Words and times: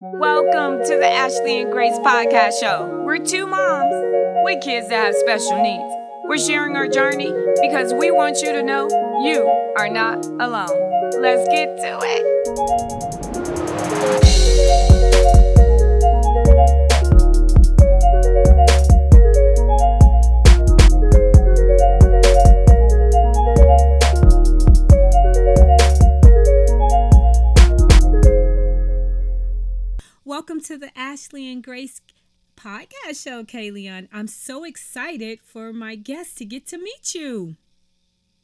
Welcome 0.00 0.84
to 0.84 0.96
the 0.96 1.08
Ashley 1.08 1.62
and 1.62 1.72
Grace 1.72 1.98
podcast 1.98 2.60
show. 2.60 3.02
We're 3.04 3.18
two 3.18 3.48
moms 3.48 3.92
with 4.44 4.62
kids 4.62 4.88
that 4.90 5.06
have 5.06 5.16
special 5.16 5.60
needs. 5.60 5.92
We're 6.22 6.38
sharing 6.38 6.76
our 6.76 6.86
journey 6.86 7.32
because 7.60 7.92
we 7.92 8.12
want 8.12 8.40
you 8.40 8.52
to 8.52 8.62
know 8.62 8.86
you 9.24 9.42
are 9.76 9.88
not 9.88 10.24
alone. 10.24 11.10
Let's 11.20 11.48
get 11.48 11.78
to 11.78 11.98
it. 12.00 12.28
Welcome 30.48 30.64
to 30.64 30.78
the 30.78 30.98
Ashley 30.98 31.52
and 31.52 31.62
Grace 31.62 32.00
podcast 32.56 33.22
show, 33.22 33.44
Kayleon. 33.44 34.08
I'm 34.10 34.28
so 34.28 34.64
excited 34.64 35.40
for 35.42 35.74
my 35.74 35.94
guest 35.94 36.38
to 36.38 36.46
get 36.46 36.66
to 36.68 36.78
meet 36.78 37.14
you. 37.14 37.56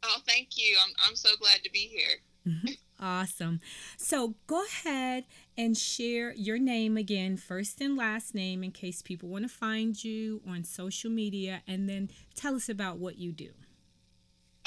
Oh, 0.03 0.19
thank 0.29 0.59
you. 0.59 0.77
I'm, 0.85 0.93
I'm 1.09 1.17
so 1.17 1.31
glad 1.41 1.65
to 1.65 1.71
be 1.73 1.91
here. 1.91 2.75
awesome. 3.01 3.59
So 3.97 4.35
go 4.47 4.63
ahead 4.67 5.25
and 5.57 5.79
share 5.79 6.35
your 6.35 6.59
name 6.59 6.99
again, 6.99 7.39
first 7.39 7.81
and 7.81 7.97
last 7.97 8.35
name, 8.35 8.63
in 8.63 8.73
case 8.73 9.01
people 9.01 9.31
want 9.31 9.45
to 9.45 9.49
find 9.49 10.05
you 10.05 10.43
on 10.47 10.63
social 10.63 11.11
media, 11.11 11.63
and 11.67 11.89
then 11.89 12.11
tell 12.35 12.55
us 12.55 12.69
about 12.69 12.99
what 12.99 13.17
you 13.17 13.33
do. 13.33 13.49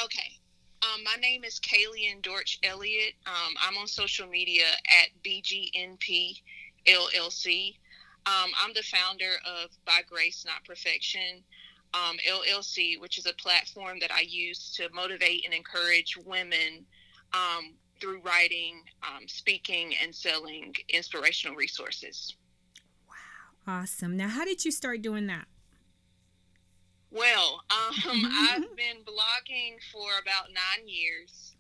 Okay. 0.04 0.40
Um, 0.82 1.04
my 1.04 1.22
name 1.22 1.44
is 1.44 1.60
Kayleon 1.60 2.24
Dortch 2.24 2.58
Elliott. 2.64 3.14
Um, 3.28 3.54
I'm 3.62 3.78
on 3.78 3.86
social 3.86 4.26
media 4.26 4.66
at 4.90 5.10
BGNP 5.24 6.40
LLC. 6.88 7.76
Um, 8.26 8.52
I'm 8.64 8.74
the 8.74 8.84
founder 8.84 9.34
of 9.46 9.70
By 9.86 10.02
Grace 10.08 10.44
Not 10.46 10.64
Perfection 10.66 11.44
um, 11.94 12.18
LLC, 12.28 13.00
which 13.00 13.18
is 13.18 13.26
a 13.26 13.34
platform 13.34 14.00
that 14.02 14.12
I 14.12 14.22
use 14.22 14.74
to 14.76 14.90
motivate 14.94 15.46
and 15.46 15.54
encourage 15.54 16.18
women 16.26 16.86
um, 17.34 17.74
through 18.00 18.22
writing, 18.22 18.84
um, 19.04 19.28
speaking, 19.28 19.94
and 20.04 20.14
selling 20.14 20.74
inspirational 20.90 21.56
resources. 21.56 22.36
Wow, 23.08 23.80
awesome. 23.82 24.18
Now, 24.18 24.28
how 24.28 24.46
did 24.46 24.66
you 24.66 24.72
start 24.72 25.02
doing 25.02 25.28
that? 25.28 25.46
Well, 27.12 27.62
um, 27.70 28.26
I've 28.32 28.76
been 28.76 29.04
blogging 29.06 29.78
for 29.92 30.10
about 30.22 30.48
nine 30.50 30.88
years. 30.88 31.56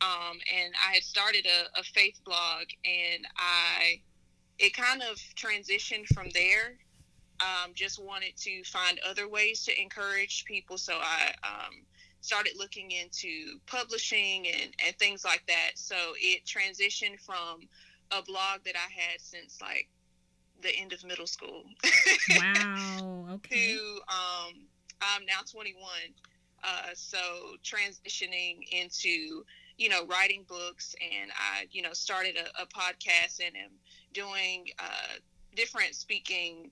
Um, 0.00 0.38
and 0.52 0.74
I 0.84 0.94
had 0.94 1.04
started 1.04 1.46
a, 1.46 1.78
a 1.78 1.84
faith 1.84 2.18
blog, 2.24 2.64
and 2.84 3.24
I 3.36 4.00
it 4.62 4.74
kind 4.74 5.02
of 5.02 5.16
transitioned 5.36 6.06
from 6.14 6.28
there. 6.32 6.78
Um, 7.40 7.72
just 7.74 8.02
wanted 8.02 8.36
to 8.38 8.62
find 8.62 9.00
other 9.08 9.28
ways 9.28 9.64
to 9.64 9.80
encourage 9.80 10.44
people, 10.44 10.78
so 10.78 10.94
I 10.94 11.32
um, 11.42 11.82
started 12.20 12.52
looking 12.56 12.92
into 12.92 13.58
publishing 13.66 14.46
and, 14.46 14.70
and 14.86 14.96
things 14.96 15.24
like 15.24 15.42
that. 15.48 15.72
So 15.74 15.96
it 16.16 16.44
transitioned 16.46 17.20
from 17.20 17.62
a 18.12 18.22
blog 18.22 18.60
that 18.64 18.76
I 18.76 18.90
had 18.92 19.20
since 19.20 19.60
like 19.60 19.88
the 20.62 20.70
end 20.76 20.92
of 20.92 21.04
middle 21.04 21.26
school. 21.26 21.64
wow. 22.38 23.26
Okay. 23.32 23.74
to 23.74 24.00
um, 24.08 24.54
I'm 25.00 25.24
now 25.26 25.40
21. 25.50 25.74
Uh, 26.62 26.90
so 26.94 27.18
transitioning 27.64 28.58
into 28.70 29.44
you 29.78 29.88
know 29.88 30.06
writing 30.06 30.44
books 30.48 30.94
and 31.00 31.30
I 31.32 31.66
you 31.70 31.82
know 31.82 31.92
started 31.92 32.36
a, 32.36 32.62
a 32.62 32.66
podcast 32.66 33.40
and 33.44 33.56
am 33.56 33.70
doing 34.12 34.66
uh, 34.78 35.18
different 35.54 35.94
speaking 35.94 36.70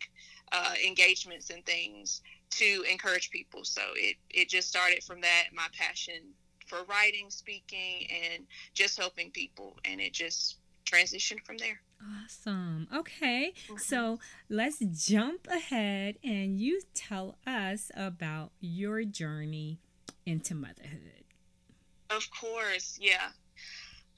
uh, 0.52 0.74
engagements 0.86 1.50
and 1.50 1.64
things 1.64 2.22
to 2.50 2.84
encourage 2.90 3.30
people. 3.30 3.64
So 3.64 3.82
it, 3.94 4.16
it 4.28 4.48
just 4.48 4.68
started 4.68 5.02
from 5.04 5.20
that, 5.20 5.44
my 5.54 5.66
passion 5.76 6.34
for 6.66 6.84
writing, 6.88 7.30
speaking, 7.30 8.06
and 8.10 8.44
just 8.74 8.98
helping 8.98 9.30
people. 9.30 9.76
And 9.84 10.00
it 10.00 10.12
just 10.12 10.56
transitioned 10.84 11.44
from 11.44 11.58
there. 11.58 11.80
Awesome. 12.24 12.88
Okay. 12.94 13.52
Mm-hmm. 13.66 13.76
So 13.76 14.18
let's 14.48 14.78
jump 14.78 15.46
ahead 15.48 16.16
and 16.24 16.58
you 16.58 16.80
tell 16.94 17.36
us 17.46 17.90
about 17.94 18.52
your 18.60 19.04
journey 19.04 19.78
into 20.24 20.54
motherhood. 20.54 21.19
Of 22.10 22.28
course. 22.30 22.98
Yeah. 23.00 23.28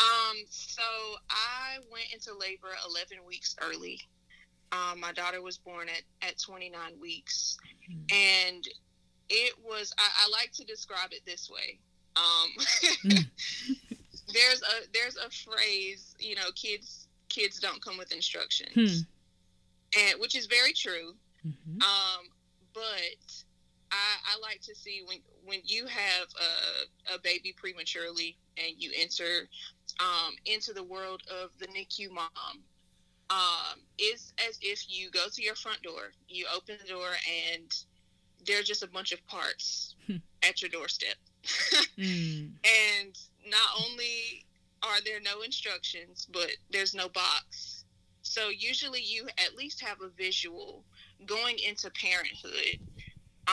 Um, 0.00 0.36
so 0.48 0.82
I 1.30 1.78
went 1.91 2.12
into 2.12 2.36
labor 2.38 2.69
11 2.88 3.19
weeks 3.26 3.54
early. 3.60 4.00
Um, 4.72 5.00
my 5.00 5.12
daughter 5.12 5.42
was 5.42 5.58
born 5.58 5.88
at, 5.88 6.03
at 6.26 6.41
29 6.41 6.94
weeks. 7.00 7.58
Mm-hmm. 7.91 8.00
And 8.10 8.69
it 9.28 9.54
was, 9.62 9.92
I, 9.98 10.08
I, 10.25 10.30
like 10.30 10.50
to 10.54 10.64
describe 10.64 11.12
it 11.12 11.20
this 11.26 11.50
way. 11.50 11.78
Um, 12.16 12.50
mm. 13.04 13.26
there's 14.32 14.62
a, 14.62 14.88
there's 14.92 15.16
a 15.16 15.30
phrase, 15.30 16.14
you 16.19 16.34
know, 16.34 16.50
kids, 16.54 17.09
kids 17.28 17.60
don't 17.60 17.82
come 17.82 17.98
with 17.98 18.12
instructions. 18.12 19.04
Hmm. 19.94 20.00
And 20.00 20.20
which 20.20 20.34
is 20.34 20.47
very 20.47 20.72
true. 20.72 21.12
Mm-hmm. 21.47 21.82
Um, 21.82 22.26
but 22.72 23.44
I, 23.92 24.34
I 24.34 24.41
like 24.41 24.60
to 24.62 24.75
see 24.75 25.03
when 25.06 25.19
when 25.44 25.60
you 25.64 25.86
have 25.86 26.26
a, 26.41 27.14
a 27.14 27.19
baby 27.19 27.54
prematurely 27.56 28.36
and 28.56 28.75
you 28.78 28.91
enter 28.98 29.48
um, 30.00 30.34
into 30.47 30.72
the 30.72 30.82
world 30.82 31.22
of 31.30 31.50
the 31.58 31.66
NICU 31.66 32.10
mom. 32.10 32.62
Um, 33.30 33.80
it's 33.98 34.32
as 34.48 34.58
if 34.60 34.84
you 34.88 35.10
go 35.10 35.26
to 35.32 35.42
your 35.42 35.54
front 35.54 35.82
door, 35.82 36.12
you 36.28 36.47
open 36.54 36.76
the 36.82 36.88
door, 36.88 37.08
and 37.54 37.75
there's 38.47 38.66
just 38.66 38.82
a 38.82 38.88
bunch 38.88 39.12
of 39.12 39.26
parts 39.26 39.94
hmm. 40.06 40.16
at 40.42 40.60
your 40.60 40.69
doorstep. 40.69 41.14
mm. 41.98 42.50
And 42.64 43.19
not 43.47 43.86
only 43.86 44.44
are 44.82 45.00
there 45.04 45.20
no 45.20 45.42
instructions, 45.42 46.26
but 46.32 46.50
there's 46.70 46.94
no 46.94 47.09
box. 47.09 47.84
So 48.22 48.48
usually 48.48 49.03
you 49.03 49.26
at 49.44 49.56
least 49.56 49.80
have 49.80 50.00
a 50.00 50.09
visual 50.09 50.84
going 51.26 51.56
into 51.59 51.91
parenthood. 51.91 52.78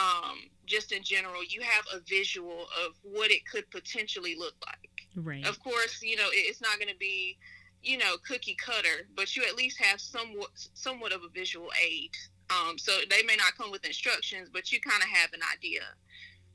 Um, 0.00 0.38
just 0.66 0.92
in 0.92 1.02
general, 1.02 1.42
you 1.46 1.60
have 1.62 1.84
a 1.92 2.00
visual 2.08 2.66
of 2.86 2.94
what 3.02 3.30
it 3.30 3.44
could 3.44 3.68
potentially 3.70 4.36
look 4.38 4.54
like. 4.64 4.90
Right. 5.16 5.46
Of 5.46 5.62
course, 5.62 6.00
you 6.02 6.16
know 6.16 6.28
it's 6.30 6.60
not 6.60 6.78
going 6.78 6.88
to 6.88 6.98
be, 6.98 7.36
you 7.82 7.98
know, 7.98 8.16
cookie 8.26 8.56
cutter, 8.64 9.08
but 9.16 9.36
you 9.36 9.42
at 9.48 9.56
least 9.56 9.82
have 9.82 10.00
somewhat 10.00 10.50
somewhat 10.74 11.12
of 11.12 11.22
a 11.24 11.28
visual 11.28 11.68
aid. 11.84 12.10
Um, 12.50 12.78
so 12.78 12.92
they 13.10 13.22
may 13.22 13.36
not 13.36 13.56
come 13.56 13.70
with 13.70 13.84
instructions, 13.84 14.48
but 14.52 14.72
you 14.72 14.80
kind 14.80 15.02
of 15.02 15.08
have 15.08 15.32
an 15.32 15.40
idea. 15.54 15.82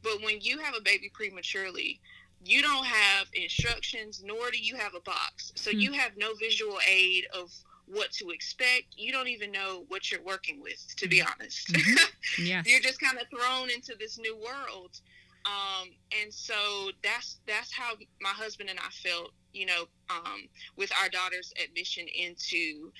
But 0.01 0.21
when 0.21 0.39
you 0.41 0.59
have 0.59 0.75
a 0.77 0.81
baby 0.81 1.09
prematurely, 1.13 1.99
you 2.43 2.61
don't 2.61 2.85
have 2.85 3.27
instructions, 3.33 4.21
nor 4.23 4.51
do 4.51 4.59
you 4.59 4.75
have 4.75 4.93
a 4.93 4.99
box. 5.01 5.51
So 5.55 5.71
mm-hmm. 5.71 5.79
you 5.79 5.93
have 5.93 6.11
no 6.17 6.33
visual 6.35 6.77
aid 6.87 7.25
of 7.33 7.51
what 7.87 8.11
to 8.13 8.29
expect. 8.29 8.85
You 8.97 9.11
don't 9.11 9.27
even 9.27 9.51
know 9.51 9.85
what 9.87 10.11
you're 10.11 10.23
working 10.23 10.61
with, 10.61 10.85
to 10.97 11.07
be 11.07 11.19
mm-hmm. 11.19 11.31
honest. 11.39 11.73
Mm-hmm. 11.73 11.95
Yeah. 12.43 12.63
you're 12.65 12.81
just 12.81 12.99
kind 12.99 13.17
of 13.17 13.27
thrown 13.29 13.69
into 13.69 13.95
this 13.97 14.17
new 14.17 14.35
world. 14.35 14.99
Um, 15.45 15.89
and 16.21 16.33
so 16.33 16.89
that's 17.03 17.37
that's 17.45 17.71
how 17.71 17.93
my 18.19 18.29
husband 18.29 18.69
and 18.69 18.79
I 18.79 18.89
felt, 18.89 19.31
you 19.53 19.67
know, 19.67 19.85
um, 20.09 20.49
with 20.75 20.91
our 21.01 21.07
daughter's 21.07 21.53
admission 21.63 22.07
into 22.07 22.91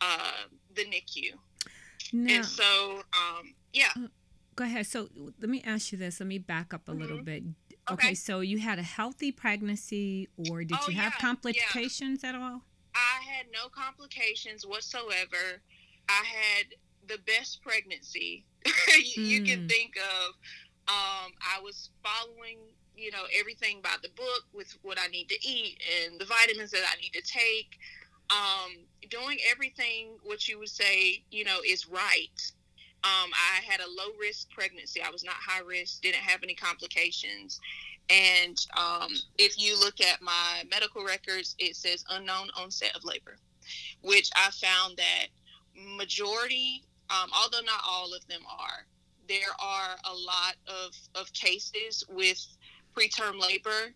uh, 0.00 0.48
the 0.74 0.82
NICU. 0.82 1.32
Now, 2.12 2.34
and 2.34 2.44
so, 2.44 3.02
um, 3.12 3.54
yeah. 3.72 3.88
Uh, 3.96 4.08
go 4.56 4.64
ahead. 4.64 4.86
So 4.86 5.08
let 5.40 5.48
me 5.48 5.62
ask 5.64 5.92
you 5.92 5.98
this. 5.98 6.18
Let 6.18 6.26
me 6.26 6.38
back 6.38 6.74
up 6.74 6.88
a 6.88 6.90
mm-hmm. 6.90 7.00
little 7.00 7.22
bit. 7.22 7.44
Okay. 7.90 8.08
okay. 8.08 8.14
so 8.14 8.40
you 8.40 8.58
had 8.58 8.78
a 8.78 8.82
healthy 8.82 9.32
pregnancy, 9.32 10.28
or 10.50 10.64
did 10.64 10.76
oh, 10.80 10.88
you 10.88 10.96
have 10.96 11.14
yeah, 11.14 11.20
complications 11.20 12.20
yeah. 12.22 12.30
at 12.30 12.34
all? 12.34 12.62
Had 13.42 13.50
no 13.52 13.68
complications 13.68 14.64
whatsoever. 14.64 15.60
I 16.08 16.22
had 16.24 16.66
the 17.08 17.18
best 17.26 17.60
pregnancy 17.62 18.44
you, 18.66 19.22
mm. 19.22 19.26
you 19.26 19.42
can 19.42 19.60
mm. 19.66 19.68
think 19.68 19.96
of 19.96 20.34
um, 20.88 21.32
I 21.40 21.60
was 21.60 21.90
following, 22.04 22.58
you 22.96 23.10
know, 23.10 23.24
everything 23.38 23.80
by 23.82 23.96
the 24.00 24.10
book 24.10 24.44
with 24.52 24.76
what 24.82 24.98
I 25.00 25.08
need 25.08 25.28
to 25.28 25.36
eat 25.46 25.78
and 26.04 26.20
the 26.20 26.24
vitamins 26.24 26.70
that 26.70 26.82
I 26.82 27.00
need 27.00 27.12
to 27.14 27.22
take. 27.22 27.78
Um, 28.30 28.84
doing 29.10 29.38
everything 29.50 30.18
what 30.22 30.48
you 30.48 30.60
would 30.60 30.68
say, 30.68 31.24
you 31.30 31.44
know, 31.44 31.58
is 31.66 31.88
right. 31.88 32.52
Um, 33.04 33.30
I 33.32 33.60
had 33.68 33.80
a 33.80 33.88
low 33.88 34.12
risk 34.20 34.50
pregnancy. 34.52 35.02
I 35.02 35.10
was 35.10 35.24
not 35.24 35.34
high 35.34 35.62
risk, 35.62 36.02
didn't 36.02 36.22
have 36.22 36.44
any 36.44 36.54
complications. 36.54 37.60
And 38.10 38.58
um, 38.76 39.12
if 39.38 39.58
you 39.58 39.78
look 39.78 40.00
at 40.00 40.20
my 40.20 40.64
medical 40.70 41.04
records, 41.04 41.54
it 41.58 41.76
says 41.76 42.04
unknown 42.10 42.48
onset 42.56 42.94
of 42.94 43.04
labor, 43.04 43.36
which 44.02 44.30
I 44.36 44.50
found 44.50 44.96
that 44.98 45.28
majority, 45.96 46.84
um, 47.10 47.30
although 47.34 47.64
not 47.64 47.82
all 47.88 48.12
of 48.14 48.26
them 48.28 48.42
are, 48.48 48.86
there 49.28 49.52
are 49.60 49.96
a 50.04 50.14
lot 50.14 50.56
of, 50.66 50.94
of 51.14 51.32
cases 51.32 52.04
with 52.10 52.44
preterm 52.96 53.40
labor 53.40 53.94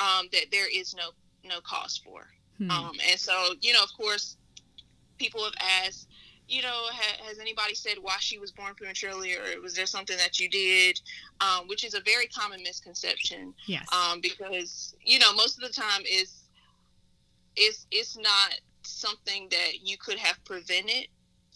um, 0.00 0.28
that 0.32 0.46
there 0.50 0.68
is 0.68 0.94
no 0.94 1.10
no 1.44 1.60
cause 1.60 2.00
for. 2.04 2.26
Hmm. 2.58 2.70
Um, 2.70 2.92
and 3.10 3.18
so, 3.18 3.54
you 3.60 3.72
know, 3.72 3.82
of 3.82 3.92
course, 3.96 4.36
people 5.18 5.44
have 5.44 5.54
asked, 5.84 6.08
you 6.48 6.62
know, 6.62 6.68
ha, 6.68 7.24
has 7.26 7.38
anybody 7.38 7.74
said 7.74 7.94
why 8.00 8.16
she 8.18 8.38
was 8.38 8.50
born 8.50 8.74
prematurely, 8.74 9.34
or 9.34 9.60
was 9.62 9.74
there 9.74 9.86
something 9.86 10.16
that 10.18 10.38
you 10.38 10.48
did, 10.48 11.00
um, 11.40 11.66
which 11.68 11.84
is 11.84 11.94
a 11.94 12.00
very 12.00 12.26
common 12.26 12.62
misconception. 12.62 13.54
Yes. 13.66 13.86
Um, 13.92 14.20
because 14.20 14.94
you 15.04 15.18
know, 15.18 15.32
most 15.34 15.62
of 15.62 15.68
the 15.68 15.74
time 15.74 16.02
is 16.02 16.42
it's 17.56 17.86
it's 17.90 18.16
not 18.16 18.60
something 18.82 19.48
that 19.50 19.80
you 19.82 19.96
could 19.98 20.18
have 20.18 20.42
prevented, 20.44 21.08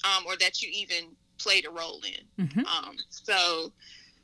um, 0.05 0.25
or 0.27 0.37
that 0.37 0.62
you 0.62 0.71
even 0.73 1.17
played 1.38 1.67
a 1.67 1.71
role 1.71 2.00
in. 2.06 2.47
hmm 2.49 2.61
Um, 2.61 2.97
so, 3.09 3.73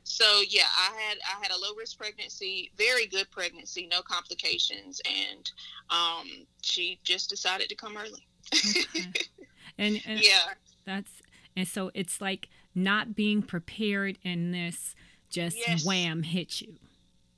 so 0.03 0.41
yeah, 0.49 0.67
I 0.77 0.95
had 0.99 1.17
I 1.19 1.41
had 1.41 1.51
a 1.51 1.59
low 1.59 1.75
risk 1.77 1.97
pregnancy, 1.97 2.71
very 2.77 3.07
good 3.07 3.29
pregnancy, 3.31 3.87
no 3.91 4.01
complications, 4.01 5.01
and 5.05 5.51
um, 5.89 6.27
she 6.61 6.99
just 7.03 7.29
decided 7.29 7.69
to 7.69 7.75
come 7.75 7.97
early. 7.97 8.25
Okay. 8.53 9.11
And, 9.77 10.01
and 10.05 10.19
yeah, 10.21 10.53
that's 10.85 11.21
and 11.55 11.67
so 11.67 11.91
it's 11.93 12.19
like 12.21 12.49
not 12.75 13.15
being 13.15 13.41
prepared 13.41 14.17
and 14.23 14.53
this 14.53 14.95
just 15.29 15.57
Yes. 15.57 15.85
wham 15.85 16.23
hit 16.23 16.61
you. 16.61 16.75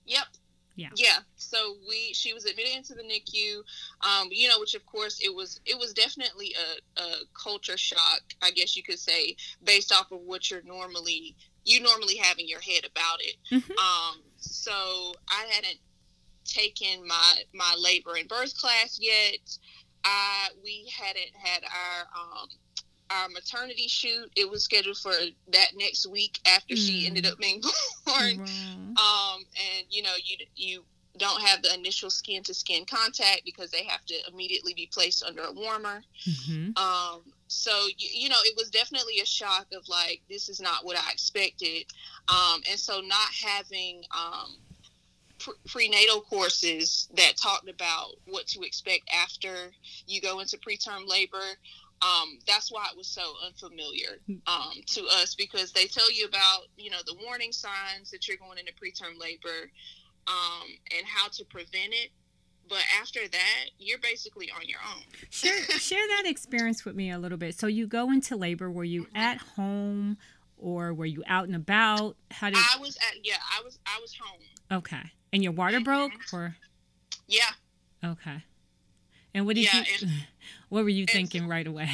yep. 0.06 0.26
Yeah. 0.78 0.90
Yeah. 0.98 1.20
So 1.38 1.78
we 1.88 2.12
she 2.14 2.34
was 2.34 2.44
admitted 2.44 2.76
into 2.76 2.96
the 2.96 3.04
NICU, 3.04 3.60
um, 4.02 4.28
you 4.32 4.50
know, 4.50 4.60
which 4.60 4.76
of 4.76 4.86
course 4.86 5.22
it 5.24 5.34
was 5.34 5.62
it 5.66 5.80
was 5.80 5.94
definitely 5.94 6.54
a, 6.98 7.02
a 7.02 7.14
culture 7.42 7.78
shock, 7.78 8.22
I 8.42 8.52
guess 8.52 8.76
you 8.76 8.84
could 8.84 9.00
say, 9.00 9.38
based 9.64 9.94
off 9.94 10.12
of 10.12 10.20
what 10.20 10.52
you're 10.52 10.64
normally 10.64 11.38
you 11.64 11.80
normally 11.80 12.18
have 12.18 12.38
in 12.40 12.48
your 12.50 12.60
head 12.60 12.84
about 12.86 13.20
it. 13.22 13.38
Mhm. 13.52 13.72
Um, 13.78 14.22
so 14.36 15.14
I 15.30 15.46
hadn't 15.50 15.80
taken 16.44 17.08
my 17.08 17.36
my 17.54 17.76
labor 17.80 18.16
and 18.18 18.28
birth 18.28 18.58
class 18.58 19.00
yet. 19.02 19.58
I 20.06 20.50
we 20.63 20.90
hadn't 20.98 21.36
had 21.36 21.63
our 21.63 22.07
um, 22.42 22.48
our 23.10 23.30
maternity 23.30 23.88
shoot. 23.88 24.31
It 24.36 24.50
was 24.50 24.63
scheduled 24.63 24.98
for 24.98 25.13
that 25.52 25.68
next 25.75 26.07
week 26.07 26.40
after 26.48 26.75
she 26.75 27.04
Mm. 27.04 27.07
ended 27.07 27.25
up 27.25 27.38
being 27.40 27.62
born. 28.06 28.38
Wow. 28.38 29.34
Um, 29.36 29.46
and 29.75 29.86
you 29.90 30.02
know 30.04 30.13
you 30.24 30.38
you 30.56 30.84
don't 31.18 31.42
have 31.42 31.62
the 31.62 31.74
initial 31.74 32.10
skin 32.10 32.44
to 32.44 32.54
skin 32.54 32.84
contact 32.86 33.44
because 33.46 33.72
they 33.72 33.86
have 33.86 34.04
to 34.06 34.16
immediately 34.30 34.74
be 34.74 34.90
placed 34.92 35.24
under 35.24 35.44
a 35.44 35.52
warmer. 35.54 36.04
Mhm. 36.28 36.78
Um, 36.78 37.22
so 37.48 37.72
you, 37.98 38.10
you 38.13 38.30
know, 38.30 38.36
it 38.44 38.54
was 38.58 38.69
definitely 38.69 39.19
a 39.22 39.25
shock 39.25 39.68
of 39.74 39.88
like 39.88 40.22
this 40.30 40.50
is 40.50 40.60
not 40.60 40.84
what 40.84 40.98
I 40.98 41.10
expected, 41.12 41.86
um, 42.28 42.62
and 42.69 42.78
so 42.80 43.00
not 43.00 43.30
having 43.46 44.04
um, 44.12 44.58
prenatal 45.68 46.21
courses 46.21 47.09
that 47.15 47.33
talked 47.42 47.69
about 47.69 48.12
what 48.27 48.47
to 48.47 48.62
expect 48.62 49.09
after 49.13 49.71
you 50.07 50.21
go 50.21 50.39
into 50.39 50.57
preterm 50.57 51.07
labor. 51.07 51.44
Um, 52.01 52.39
that's 52.45 52.71
why 52.71 52.88
it 52.92 52.97
was 52.97 53.07
so 53.07 53.21
unfamiliar 53.45 54.19
um, 54.47 54.74
to 54.88 55.06
us 55.21 55.33
because 55.33 55.71
they 55.71 55.86
tell 55.86 56.12
you 56.12 56.25
about 56.25 56.68
you 56.77 56.89
know 56.89 57.00
the 57.06 57.15
warning 57.25 57.51
signs 57.51 58.12
that 58.12 58.27
you're 58.27 58.38
going 58.38 58.57
into 58.57 58.74
preterm 58.74 59.19
labor 59.19 59.71
um, 60.27 60.68
and 60.97 61.06
how 61.06 61.30
to 61.30 61.45
prevent 61.45 61.94
it. 61.94 62.09
But 62.68 62.83
after 63.00 63.19
that, 63.27 63.65
you're 63.77 64.00
basically 64.00 64.50
on 64.50 64.68
your 64.68 64.80
own. 64.94 65.03
Share 65.30 65.62
share 65.63 66.07
that 66.18 66.24
experience 66.25 66.83
with 66.83 66.95
me 66.95 67.12
a 67.12 67.19
little 67.19 67.38
bit. 67.38 67.57
So 67.57 67.68
you 67.68 67.88
go 67.88 68.12
into 68.12 68.36
labor. 68.36 68.69
Were 68.69 68.83
you 68.83 69.07
at 69.15 69.38
home 69.38 70.18
or 70.57 70.94
were 70.94 71.06
you 71.06 71.24
out 71.28 71.46
and 71.48 71.56
about? 71.56 72.16
How 72.31 72.50
did? 72.50 72.57
I 72.57 72.78
was 72.80 72.98
at 72.98 73.25
yeah, 73.25 73.38
I 73.57 73.63
was 73.63 73.80
I 73.86 74.00
was 74.02 74.16
home. 74.16 74.42
Okay. 74.72 75.12
And 75.34 75.44
your 75.44 75.52
water 75.52 75.80
broke 75.81 76.13
or? 76.31 76.56
Yeah. 77.28 77.44
Okay. 78.04 78.44
And 79.34 79.46
what 79.46 79.56
did 79.56 79.66
Yeah, 79.66 79.84
you? 80.00 80.07
what 80.69 80.84
were 80.84 80.90
you 80.90 81.02
and 81.04 81.10
thinking 81.10 81.48
right 81.48 81.68
away? 81.68 81.90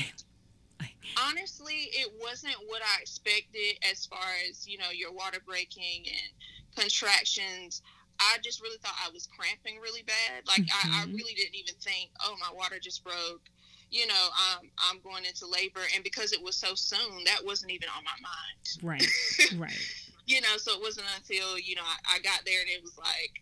Honestly, 1.29 1.89
it 1.91 2.11
wasn't 2.21 2.55
what 2.67 2.81
I 2.81 3.01
expected 3.01 3.77
as 3.89 4.05
far 4.05 4.25
as, 4.49 4.67
you 4.67 4.77
know, 4.77 4.89
your 4.93 5.11
water 5.11 5.39
breaking 5.45 6.05
and 6.07 6.75
contractions. 6.75 7.81
I 8.19 8.37
just 8.43 8.61
really 8.61 8.77
thought 8.77 8.95
I 9.03 9.09
was 9.11 9.27
cramping 9.27 9.79
really 9.81 10.03
bad. 10.03 10.47
Like 10.47 10.67
I, 10.71 11.01
I 11.01 11.05
Mhm. 11.05 11.15
really 11.15 11.33
didn't 11.33 11.55
even 11.55 11.75
think, 11.81 12.11
oh 12.23 12.35
my 12.39 12.51
water 12.53 12.79
just 12.79 13.03
broke. 13.03 13.49
You 13.91 14.07
know, 14.07 14.13
um, 14.55 14.69
I'm 14.77 14.99
going 15.01 15.25
into 15.25 15.45
labor 15.45 15.81
and 15.93 16.03
because 16.03 16.31
it 16.31 16.41
was 16.41 16.55
so 16.55 16.73
soon, 16.75 17.23
that 17.25 17.45
wasn't 17.45 17.71
even 17.71 17.89
on 17.95 18.03
my 18.03 18.11
mind. 18.21 19.01
Right. 19.01 19.07
Right. 19.59 19.77
you 20.25 20.39
know, 20.41 20.55
so 20.57 20.71
it 20.73 20.81
wasn't 20.81 21.07
until, 21.17 21.59
you 21.59 21.75
know, 21.75 21.81
I, 21.83 22.15
I 22.15 22.19
got 22.19 22.39
there 22.45 22.61
and 22.61 22.69
it 22.69 22.81
was 22.81 22.97
like, 22.97 23.41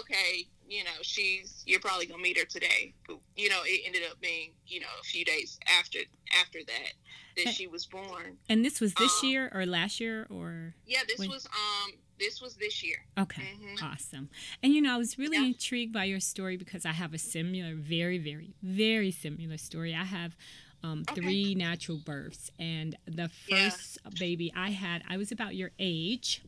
okay, 0.00 0.46
you 0.68 0.82
know, 0.84 0.90
she's 1.02 1.62
you're 1.66 1.80
probably 1.80 2.06
gonna 2.06 2.22
meet 2.22 2.38
her 2.38 2.44
today. 2.46 2.94
But, 3.06 3.18
you 3.36 3.50
know, 3.50 3.60
it 3.64 3.82
ended 3.84 4.02
up 4.10 4.18
being, 4.20 4.52
you 4.66 4.80
know, 4.80 4.86
a 5.00 5.04
few 5.04 5.24
days 5.26 5.58
after 5.78 5.98
after 6.40 6.60
that 6.66 6.92
that 7.36 7.48
Eh. 7.48 7.50
she 7.50 7.66
was 7.66 7.84
born. 7.86 8.38
And 8.48 8.64
this 8.64 8.80
was 8.80 8.94
this 8.94 9.22
Um, 9.22 9.28
year 9.28 9.50
or 9.52 9.66
last 9.66 10.00
year 10.00 10.26
or? 10.30 10.74
Yeah, 10.86 11.00
this 11.06 11.18
When- 11.18 11.28
was 11.30 11.46
um 11.46 11.92
this 12.22 12.40
was 12.40 12.54
this 12.54 12.82
year. 12.84 12.98
Okay. 13.18 13.42
Mhm. 13.60 13.82
Awesome. 13.82 14.28
And 14.62 14.72
you 14.72 14.80
know, 14.80 14.94
I 14.94 14.96
was 14.98 15.18
really 15.18 15.36
Yeah. 15.38 15.46
intrigued 15.46 15.92
by 15.92 16.04
your 16.04 16.20
story 16.20 16.56
because 16.56 16.86
I 16.86 16.92
have 16.92 17.12
a 17.14 17.18
similar, 17.18 17.74
very, 17.74 18.18
very, 18.18 18.54
very 18.62 19.10
similar 19.10 19.58
story. 19.58 19.94
I 19.94 20.04
have 20.04 20.36
um, 20.84 21.04
Okay. 21.10 21.20
three 21.20 21.54
natural 21.54 21.98
births, 21.98 22.50
and 22.58 22.96
the 23.06 23.30
Yeah. 23.46 23.70
first 23.70 23.98
baby 24.18 24.52
I 24.54 24.70
had, 24.70 25.04
I 25.08 25.16
was 25.16 25.30
about 25.30 25.54
your 25.54 25.70
age. 25.78 26.42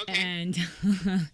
Okay. 0.00 0.12
And 0.12 0.54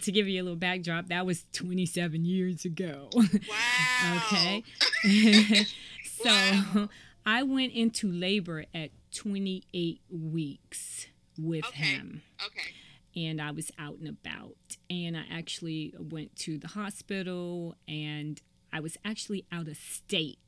to 0.00 0.10
give 0.12 0.26
you 0.28 0.40
a 0.40 0.44
little 0.44 0.56
backdrop, 0.56 1.08
that 1.08 1.26
was 1.26 1.44
27 1.52 2.24
years 2.24 2.64
ago. 2.64 3.10
wow. 3.12 4.22
okay. 4.32 4.64
so 6.04 6.24
Wow. 6.30 6.88
I 7.26 7.42
went 7.42 7.72
into 7.72 8.10
labor 8.10 8.64
at 8.74 8.90
28 9.12 10.00
weeks 10.10 11.06
with 11.38 11.66
Okay. 11.66 11.84
him 11.84 12.22
Okay. 12.46 12.70
And 13.16 13.40
I 13.40 13.50
was 13.50 13.70
out 13.78 13.96
and 13.98 14.08
about. 14.08 14.56
And 14.90 15.16
I 15.16 15.24
actually 15.30 15.94
went 15.98 16.34
to 16.40 16.58
the 16.58 16.68
hospital 16.68 17.76
and 17.88 18.40
I 18.72 18.80
was 18.80 18.96
actually 19.04 19.46
out 19.52 19.68
of 19.68 19.76
state. 19.76 20.38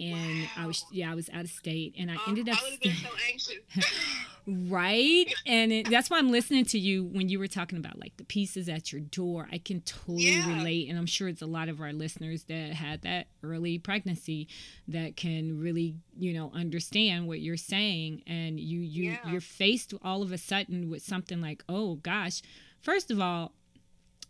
And 0.00 0.48
I 0.56 0.66
was 0.66 0.84
yeah, 0.92 1.10
I 1.10 1.14
was 1.14 1.28
out 1.32 1.40
of 1.44 1.50
state 1.50 1.94
and 1.98 2.10
I 2.10 2.14
Oh, 2.16 2.24
ended 2.28 2.48
up 2.48 2.58
I 2.60 2.62
would 2.64 2.72
have 2.72 2.80
been 2.80 2.94
so 2.94 3.08
anxious. 3.28 3.56
right 4.50 5.26
and 5.44 5.70
it, 5.72 5.90
that's 5.90 6.08
why 6.08 6.16
I'm 6.18 6.30
listening 6.30 6.64
to 6.66 6.78
you 6.78 7.04
when 7.04 7.28
you 7.28 7.38
were 7.38 7.46
talking 7.48 7.76
about 7.76 7.98
like 7.98 8.16
the 8.16 8.24
pieces 8.24 8.68
at 8.68 8.90
your 8.92 9.02
door. 9.02 9.46
I 9.52 9.58
can 9.58 9.82
totally 9.82 10.24
Yeah. 10.30 10.56
relate 10.56 10.88
and 10.88 10.98
I'm 10.98 11.04
sure 11.06 11.28
it's 11.28 11.42
a 11.42 11.46
lot 11.46 11.68
of 11.68 11.80
our 11.82 11.92
listeners 11.92 12.44
that 12.44 12.72
had 12.72 13.02
that 13.02 13.26
early 13.42 13.78
pregnancy 13.78 14.48
that 14.88 15.16
can 15.16 15.60
really, 15.60 15.96
you 16.18 16.32
know, 16.32 16.50
understand 16.54 17.26
what 17.28 17.40
you're 17.40 17.56
saying 17.58 18.22
and 18.26 18.58
you 18.58 18.80
you 18.80 19.10
Yeah. 19.10 19.30
you're 19.30 19.40
faced 19.42 19.92
all 20.02 20.22
of 20.22 20.32
a 20.32 20.38
sudden 20.38 20.88
with 20.88 21.02
something 21.02 21.40
like, 21.42 21.62
"Oh 21.68 21.96
gosh, 21.96 22.40
first 22.80 23.10
of 23.10 23.20
all, 23.20 23.52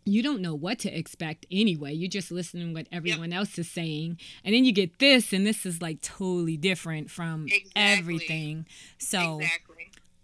you 0.05 0.23
don't 0.23 0.41
know 0.41 0.55
what 0.55 0.79
to 0.79 0.97
expect 0.97 1.45
anyway. 1.51 1.93
You're 1.93 2.09
just 2.09 2.31
listening 2.31 2.69
to 2.69 2.73
what 2.73 2.87
everyone 2.91 3.31
else 3.31 3.59
is 3.59 3.69
saying. 3.69 4.17
And 4.43 4.55
then 4.55 4.65
you 4.65 4.71
get 4.71 4.97
this, 4.97 5.33
and 5.33 5.45
this 5.45 5.65
is 5.67 5.81
like 5.83 6.01
totally 6.01 6.57
different 6.57 7.11
from 7.11 7.45
Exactly. 7.47 7.71
everything. 7.75 8.65
So 8.97 9.39
exactly. 9.39 9.68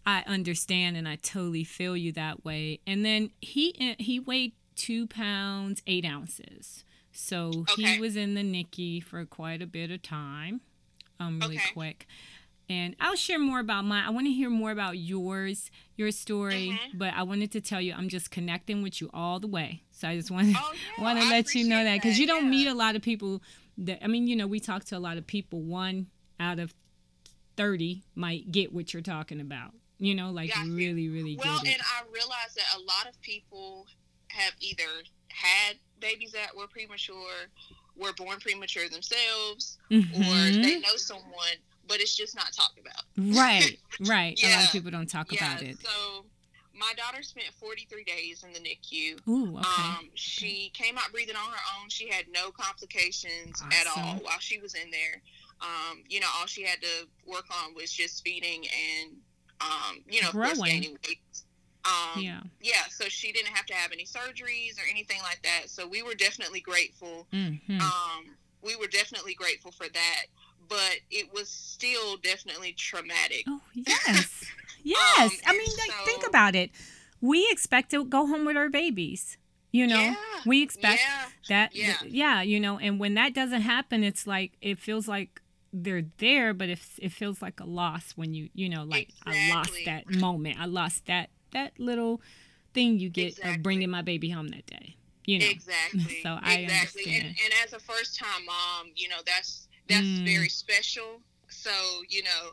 I 0.06 0.24
understand 0.28 0.98
and 0.98 1.08
I 1.08 1.16
totally 1.18 1.64
feel 1.64 1.98
you 1.98 2.12
that 2.14 2.46
way. 2.46 2.80
And 2.86 3.04
then 3.04 3.32
he 3.42 3.96
he 4.00 4.20
weighed 4.20 4.54
two 4.76 5.08
pounds 5.08 5.82
eight 5.88 6.06
ounces. 6.06 6.84
So 7.12 7.66
Okay. 7.72 7.94
he 7.96 8.00
was 8.00 8.16
in 8.16 8.34
the 8.36 8.42
NICU 8.44 9.04
for 9.04 9.26
quite 9.26 9.62
a 9.62 9.68
bit 9.68 9.90
of 9.92 10.02
time. 10.02 10.62
Um 11.20 11.40
really 11.40 11.58
Okay. 11.58 11.74
quick. 11.74 12.08
And 12.68 12.96
I'll 13.00 13.16
share 13.16 13.38
more 13.40 13.60
about 13.60 13.86
mine. 13.86 14.04
I 14.06 14.10
want 14.10 14.26
to 14.26 14.34
hear 14.34 14.50
more 14.50 14.72
about 14.72 14.98
yours, 14.98 15.70
your 15.98 16.12
story. 16.12 16.70
Mhm. 16.74 16.98
But 16.98 17.14
I 17.14 17.22
wanted 17.24 17.52
to 17.52 17.62
tell 17.62 17.80
you 17.80 17.94
I'm 17.94 18.10
just 18.10 18.32
connecting 18.32 18.82
with 18.82 19.00
you 19.02 19.10
all 19.14 19.40
the 19.40 19.48
way. 19.48 19.84
So 19.92 20.08
I 20.10 20.18
just 20.18 20.30
want 20.32 20.54
Oh, 20.56 20.74
yeah, 20.98 21.04
want 21.04 21.20
to 21.20 21.30
let 21.30 21.54
you 21.56 21.68
know 21.68 21.84
that 21.84 21.96
because 22.02 22.20
you 22.20 22.28
don't 22.28 22.46
yeah. 22.46 22.50
meet 22.52 22.68
a 22.68 22.74
lot 22.74 22.96
of 22.96 23.02
people 23.02 23.42
that 23.78 24.04
I 24.04 24.08
mean, 24.08 24.28
you 24.28 24.36
know, 24.36 24.48
we 24.48 24.60
talk 24.60 24.84
to 24.86 24.98
a 24.98 25.00
lot 25.00 25.18
of 25.18 25.26
people. 25.26 25.62
One 25.62 26.08
out 26.40 26.60
of 26.60 26.74
thirty 27.56 28.04
might 28.16 28.52
get 28.52 28.74
what 28.74 28.94
you're 28.94 29.02
talking 29.04 29.40
about. 29.40 29.74
You 29.98 30.14
know, 30.16 30.32
like 30.32 30.54
Got 30.54 30.66
you. 30.66 30.76
really, 30.76 31.08
really 31.10 31.38
Well, 31.38 31.60
and 31.60 31.78
I 31.82 32.02
realize 32.12 32.54
that 32.56 32.66
a 32.76 32.80
lot 32.80 33.08
of 33.08 33.20
people 33.22 33.88
have 34.30 34.54
either 34.60 34.84
had 35.30 35.78
babies 36.02 36.32
that 36.34 36.56
were 36.56 36.68
premature, 36.68 37.48
were 37.96 38.12
born 38.14 38.40
premature 38.40 38.90
themselves, 38.90 39.78
or 39.90 39.96
Mhm. 39.98 40.64
they 40.64 40.80
know 40.80 40.98
someone, 40.98 41.56
but 41.88 42.02
it's 42.02 42.16
just 42.16 42.36
not 42.36 42.52
talked 42.54 42.78
about. 42.80 43.04
right, 43.18 43.80
right. 44.02 44.38
A 44.44 44.50
lot 44.56 44.66
of 44.66 44.72
people 44.72 44.92
don't 44.92 45.10
talk 45.10 45.32
yeah. 45.32 45.54
about 45.54 45.64
it. 45.64 45.78
So 45.82 46.26
my 46.74 46.94
daughter 46.98 47.24
spent 47.24 47.48
43 47.58 48.04
days 48.04 48.44
in 48.44 48.52
the 48.52 48.60
NICU. 48.60 49.26
Ooh, 49.30 49.58
okay. 49.58 49.82
Um, 49.82 50.10
she 50.14 50.72
came 50.74 50.98
out 50.98 51.10
breathing 51.14 51.38
on 51.38 51.50
her 51.52 51.60
own. 51.80 51.90
She 51.90 52.10
had 52.10 52.26
no 52.34 52.52
complications 52.52 53.62
at 53.72 53.88
all 53.88 54.16
while 54.18 54.40
she 54.40 54.60
was 54.60 54.74
in 54.76 54.92
there. 54.92 55.22
Um, 55.62 56.04
you 56.10 56.20
know, 56.20 56.28
all 56.38 56.48
she 56.48 56.64
had 56.64 56.82
to 56.82 57.08
work 57.26 57.46
on 57.64 57.74
was 57.74 57.92
just 57.94 58.24
feeding 58.26 58.66
and, 58.68 59.16
um, 59.62 60.00
you 60.10 60.22
know, 60.22 60.30
of 60.30 60.34
course, 60.34 60.62
gaining 60.62 60.98
weight. 61.08 61.20
Um, 61.86 62.22
yeah. 62.24 62.42
yeah, 62.62 62.84
so 62.90 63.06
she 63.10 63.32
didn't 63.32 63.54
have 63.54 63.66
to 63.68 63.74
have 63.76 63.92
any 63.92 64.06
surgeries 64.06 64.78
or 64.80 64.90
anything 64.90 65.20
like 65.22 65.42
that. 65.44 65.70
So 65.70 65.88
we 65.88 66.02
were 66.02 66.16
definitely 66.16 66.60
grateful. 66.62 67.28
hmm 67.32 67.80
Um, 67.80 68.26
we 68.64 68.76
were 68.76 68.88
definitely 68.88 69.36
grateful 69.36 69.72
for 69.72 69.88
that. 69.88 70.26
but 70.68 70.98
it 71.12 71.32
was 71.32 71.48
still 71.48 72.18
definitely 72.18 72.74
traumatic. 72.74 73.44
Oh 73.48 73.62
yes, 73.76 74.46
yes. 74.84 75.32
Um, 75.32 75.38
I 75.46 75.52
mean, 75.52 75.72
like, 75.88 76.06
think 76.06 76.26
about 76.28 76.56
it. 76.56 76.72
We 77.22 77.48
expect 77.52 77.92
to 77.92 78.04
go 78.04 78.26
home 78.26 78.46
with 78.46 78.58
our 78.58 78.70
babies. 78.70 79.38
You 79.72 79.86
know, 79.86 80.00
Yeah, 80.00 80.16
we 80.46 80.64
expect 80.64 81.02
yeah, 81.02 81.26
that. 81.50 81.76
yeah. 81.76 81.98
yeah. 82.08 82.42
You 82.42 82.60
know, 82.60 82.80
and 82.80 83.00
when 83.00 83.14
that 83.14 83.34
doesn't 83.36 83.62
happen, 83.62 84.04
it's 84.04 84.26
like 84.26 84.54
it 84.62 84.80
feels 84.80 85.08
like 85.08 85.40
they're 85.84 86.06
there, 86.18 86.54
but 86.54 86.70
it 86.70 86.80
it 87.00 87.12
feels 87.12 87.42
like 87.42 87.60
a 87.60 87.66
loss 87.66 88.14
when 88.16 88.34
you 88.34 88.50
you 88.54 88.70
know 88.70 88.84
like 88.84 89.10
I 89.26 89.50
lost 89.50 89.74
that 89.86 90.10
moment. 90.10 90.60
I 90.60 90.66
lost 90.66 91.06
that 91.08 91.30
that 91.52 91.80
little 91.80 92.22
thing 92.74 93.00
you 93.00 93.10
get 93.10 93.30
Exactly. 93.30 93.56
of 93.56 93.64
bringing 93.64 93.90
my 93.90 94.02
baby 94.02 94.30
home 94.30 94.48
that 94.50 94.66
day. 94.66 94.96
You 95.26 95.40
know. 95.40 95.48
Exactly. 95.50 96.20
So 96.24 96.38
I 96.42 96.56
exactly. 96.60 97.04
And, 97.06 97.26
understand. 97.26 97.36
and 97.44 97.54
as 97.64 97.74
a 97.74 97.80
first 97.80 98.18
time 98.18 98.46
mom, 98.46 98.92
you 98.96 99.10
know, 99.10 99.22
that's 99.26 99.68
that's 99.88 100.02
Mm. 100.02 100.26
very 100.26 100.50
special. 100.50 101.22
So, 101.50 101.70
you 102.10 102.24
know, 102.24 102.52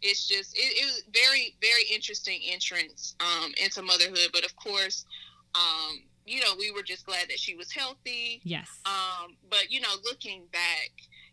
it's 0.00 0.26
just 0.26 0.56
it, 0.56 0.60
it 0.60 0.84
was 0.84 1.02
very, 1.12 1.54
very 1.60 1.84
interesting 1.92 2.40
entrance 2.50 3.14
um 3.20 3.52
into 3.62 3.82
motherhood. 3.82 4.30
But 4.32 4.44
of 4.44 4.54
course, 4.56 5.04
um, 5.54 6.02
you 6.24 6.40
know, 6.40 6.54
we 6.58 6.70
were 6.70 6.82
just 6.82 7.04
glad 7.06 7.28
that 7.28 7.38
she 7.38 7.54
was 7.54 7.70
healthy. 7.72 8.40
Yes. 8.44 8.68
Um, 8.86 9.36
but 9.50 9.70
you 9.70 9.80
know, 9.80 9.94
looking 10.04 10.44
back, 10.52 10.90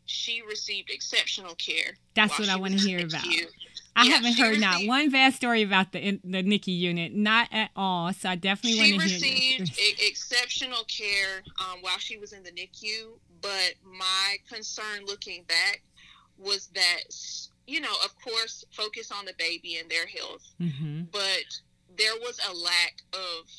she 0.10 0.42
received 0.42 0.90
exceptional 0.90 1.56
care. 1.56 1.96
That's 2.16 2.38
what 2.40 2.50
I 2.50 2.56
want 2.58 2.80
to 2.80 2.86
hear 2.88 3.00
about. 3.06 3.24
NICU. 3.24 3.46
I 3.96 4.04
Yeah, 4.06 4.14
haven't 4.16 4.38
heard 4.38 4.60
not 4.60 4.86
one 4.86 5.10
bad 5.10 5.34
story 5.34 5.62
about 5.62 5.92
the 5.92 6.20
the 6.24 6.42
NICU 6.44 6.68
unit, 6.78 7.14
not 7.14 7.50
at 7.52 7.70
all. 7.76 8.14
So 8.14 8.30
I 8.30 8.36
definitely 8.36 8.80
want 8.94 9.04
to 9.04 9.10
hear 9.10 9.20
She 9.20 9.62
received 9.62 10.02
exceptional 10.02 10.84
care 10.86 11.44
um, 11.60 11.80
while 11.82 11.98
she 12.00 12.18
was 12.18 12.32
in 12.34 12.44
the 12.44 12.52
NICU. 12.52 13.20
But 13.42 13.74
my 13.86 14.38
concern 14.48 15.06
looking 15.06 15.44
back 15.44 15.82
was 16.38 16.68
that, 16.74 17.04
you 17.68 17.82
know, 17.82 17.94
of 18.04 18.12
course, 18.22 18.64
focus 18.72 19.12
on 19.12 19.26
the 19.26 19.34
baby 19.38 19.76
and 19.78 19.90
their 19.90 20.08
health, 20.08 20.44
Mm-hmm. 20.62 21.04
but 21.12 21.44
there 21.98 22.16
was 22.22 22.40
a 22.50 22.54
lack 22.54 23.02
of 23.14 23.50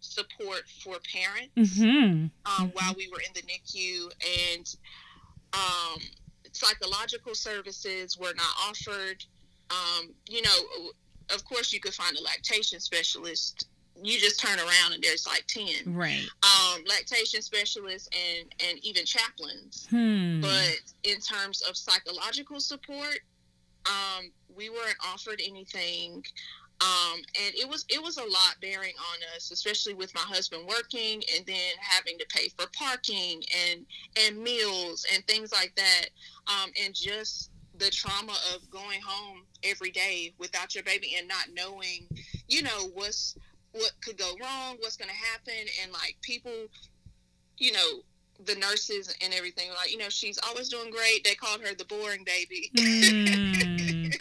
support 0.00 0.62
for 0.84 0.96
parents 1.12 1.52
Mm-hmm. 1.56 1.84
um, 1.84 2.30
Mhm. 2.70 2.74
while 2.74 2.94
we 2.96 3.08
were 3.08 3.20
in 3.20 3.32
the 3.34 3.42
NICU, 3.42 4.10
and 4.54 4.76
um, 5.54 6.00
psychological 6.52 7.34
services 7.34 8.18
were 8.18 8.34
not 8.36 8.54
offered. 8.68 9.24
Um, 9.70 10.10
you 10.28 10.42
know, 10.42 10.58
of 11.34 11.44
course, 11.44 11.72
you 11.72 11.80
could 11.80 11.94
find 11.94 12.16
a 12.16 12.22
lactation 12.22 12.80
specialist. 12.80 13.66
You 14.02 14.18
just 14.18 14.40
turn 14.40 14.58
around 14.58 14.94
and 14.94 15.02
there's 15.02 15.26
like 15.26 15.44
ten 15.46 15.94
Right. 15.94 16.24
um, 16.42 16.82
lactation 16.88 17.42
specialists 17.42 18.08
and 18.12 18.48
and 18.68 18.78
even 18.84 19.04
chaplains. 19.04 19.86
Hmm. 19.90 20.40
But 20.40 20.78
in 21.04 21.18
terms 21.20 21.62
of 21.62 21.76
psychological 21.76 22.58
support, 22.60 23.18
um, 23.86 24.30
we 24.54 24.70
weren't 24.70 24.96
offered 25.06 25.40
anything. 25.46 26.24
Um, 26.82 27.18
and 27.44 27.54
it 27.54 27.68
was 27.68 27.84
it 27.88 28.02
was 28.02 28.16
a 28.16 28.22
lot 28.22 28.56
bearing 28.60 28.94
on 28.98 29.36
us, 29.36 29.50
especially 29.52 29.94
with 29.94 30.12
my 30.14 30.20
husband 30.22 30.66
working 30.66 31.22
and 31.36 31.46
then 31.46 31.72
having 31.78 32.18
to 32.18 32.26
pay 32.26 32.48
for 32.48 32.66
parking 32.76 33.42
and 33.70 33.86
and 34.26 34.42
meals 34.42 35.06
and 35.14 35.24
things 35.26 35.52
like 35.52 35.72
that. 35.76 36.06
Um, 36.48 36.70
and 36.82 36.94
just 36.94 37.50
the 37.78 37.90
trauma 37.90 38.34
of 38.54 38.68
going 38.70 39.00
home 39.00 39.42
every 39.62 39.90
day 39.90 40.34
without 40.38 40.74
your 40.74 40.84
baby 40.84 41.14
and 41.18 41.28
not 41.28 41.46
knowing, 41.54 42.08
you 42.48 42.62
know, 42.62 42.90
what's 42.94 43.36
what 43.72 43.92
could 44.04 44.18
go 44.18 44.32
wrong, 44.40 44.76
what's 44.80 44.96
going 44.96 45.08
to 45.10 45.14
happen, 45.14 45.68
and 45.82 45.92
like 45.92 46.16
people, 46.20 46.52
you 47.58 47.72
know, 47.72 48.02
the 48.44 48.54
nurses 48.56 49.14
and 49.22 49.32
everything, 49.32 49.70
like 49.70 49.92
you 49.92 49.98
know, 49.98 50.08
she's 50.08 50.38
always 50.48 50.68
doing 50.68 50.90
great. 50.90 51.22
They 51.22 51.34
called 51.34 51.60
her 51.62 51.74
the 51.74 51.84
boring 51.84 52.24
baby. 52.24 52.70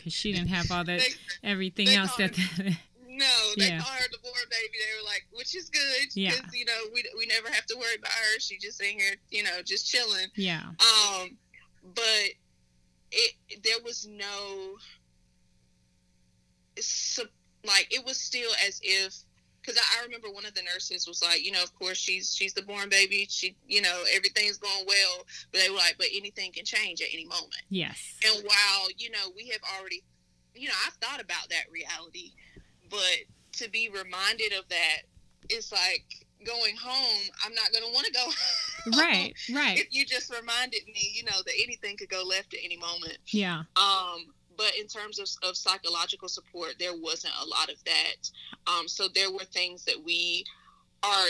Because 0.01 0.13
she 0.13 0.33
didn't 0.33 0.49
have 0.49 0.71
all 0.71 0.83
that 0.83 0.99
They- 0.99 1.49
everything 1.49 1.85
they 1.87 1.95
else 1.95 2.15
that. 2.17 2.37
No, 3.13 3.27
they 3.57 3.67
Yeah. 3.67 3.79
call 3.81 3.91
her 3.91 4.07
the 4.11 4.17
boring 4.23 4.49
baby. 4.49 4.77
They 4.79 4.97
were 4.99 5.05
like, 5.05 5.27
which 5.31 5.53
is 5.55 5.69
good 5.69 6.07
Yeah. 6.15 6.33
you 6.53 6.65
know 6.65 6.81
we 6.93 7.03
we 7.17 7.25
never 7.27 7.51
have 7.51 7.65
to 7.67 7.75
worry 7.77 7.95
about 7.99 8.11
her. 8.11 8.39
She 8.39 8.57
just 8.57 8.81
in 8.81 8.97
here, 8.99 9.15
you 9.29 9.43
know, 9.43 9.61
just 9.63 9.87
chilling. 9.91 10.27
yeah. 10.35 10.63
Um, 10.79 11.37
but 11.93 12.29
it 13.11 13.33
there 13.63 13.77
was 13.83 14.07
no 14.07 14.77
like 17.63 17.87
it 17.91 18.03
was 18.05 18.17
still 18.19 18.49
as 18.65 18.79
if 18.81 19.13
because 19.61 19.77
I, 19.77 19.99
I 20.01 20.05
remember 20.05 20.29
one 20.29 20.45
of 20.45 20.53
the 20.53 20.63
nurses 20.63 21.07
was 21.07 21.21
like, 21.23 21.45
you 21.45 21.51
know, 21.51 21.63
of 21.63 21.73
course 21.75 21.97
she's 21.97 22.35
she's 22.35 22.53
the 22.53 22.61
born 22.61 22.89
baby. 22.89 23.27
She, 23.29 23.55
you 23.67 23.81
know, 23.81 24.03
everything's 24.15 24.57
going 24.57 24.85
well. 24.87 25.25
But 25.51 25.61
they 25.61 25.69
were 25.69 25.77
like, 25.77 25.95
but 25.97 26.07
anything 26.13 26.51
can 26.51 26.65
change 26.65 27.01
at 27.01 27.07
any 27.13 27.25
moment. 27.25 27.61
Yes. 27.69 28.17
And 28.25 28.43
while 28.43 28.87
you 28.97 29.09
know 29.11 29.31
we 29.35 29.47
have 29.49 29.61
already, 29.77 30.03
you 30.55 30.67
know, 30.67 30.75
I've 30.87 30.93
thought 30.93 31.21
about 31.21 31.49
that 31.49 31.65
reality, 31.71 32.31
but 32.89 33.17
to 33.53 33.69
be 33.69 33.89
reminded 33.89 34.53
of 34.53 34.67
that, 34.69 35.01
it's 35.49 35.71
like 35.71 36.05
going 36.45 36.75
home. 36.75 37.29
I'm 37.45 37.53
not 37.53 37.71
gonna 37.73 37.91
want 37.93 38.05
to 38.07 38.13
go. 38.13 38.25
home 38.85 38.97
Right. 38.97 39.35
Right. 39.53 39.77
if 39.77 39.89
you 39.91 40.07
just 40.07 40.33
reminded 40.33 40.87
me, 40.87 41.11
you 41.13 41.23
know, 41.23 41.37
that 41.45 41.53
anything 41.63 41.97
could 41.97 42.09
go 42.09 42.23
left 42.23 42.55
at 42.55 42.61
any 42.63 42.77
moment. 42.77 43.19
Yeah. 43.27 43.61
Um, 43.75 44.33
but 44.61 44.71
in 44.79 44.87
terms 44.87 45.17
of, 45.19 45.27
of 45.49 45.55
psychological 45.57 46.27
support, 46.29 46.75
there 46.79 46.95
wasn't 46.95 47.33
a 47.41 47.45
lot 47.45 47.69
of 47.69 47.77
that. 47.85 48.29
Um, 48.71 48.87
so 48.87 49.07
there 49.13 49.31
were 49.31 49.45
things 49.45 49.83
that 49.85 49.97
we 50.03 50.45
are 51.03 51.27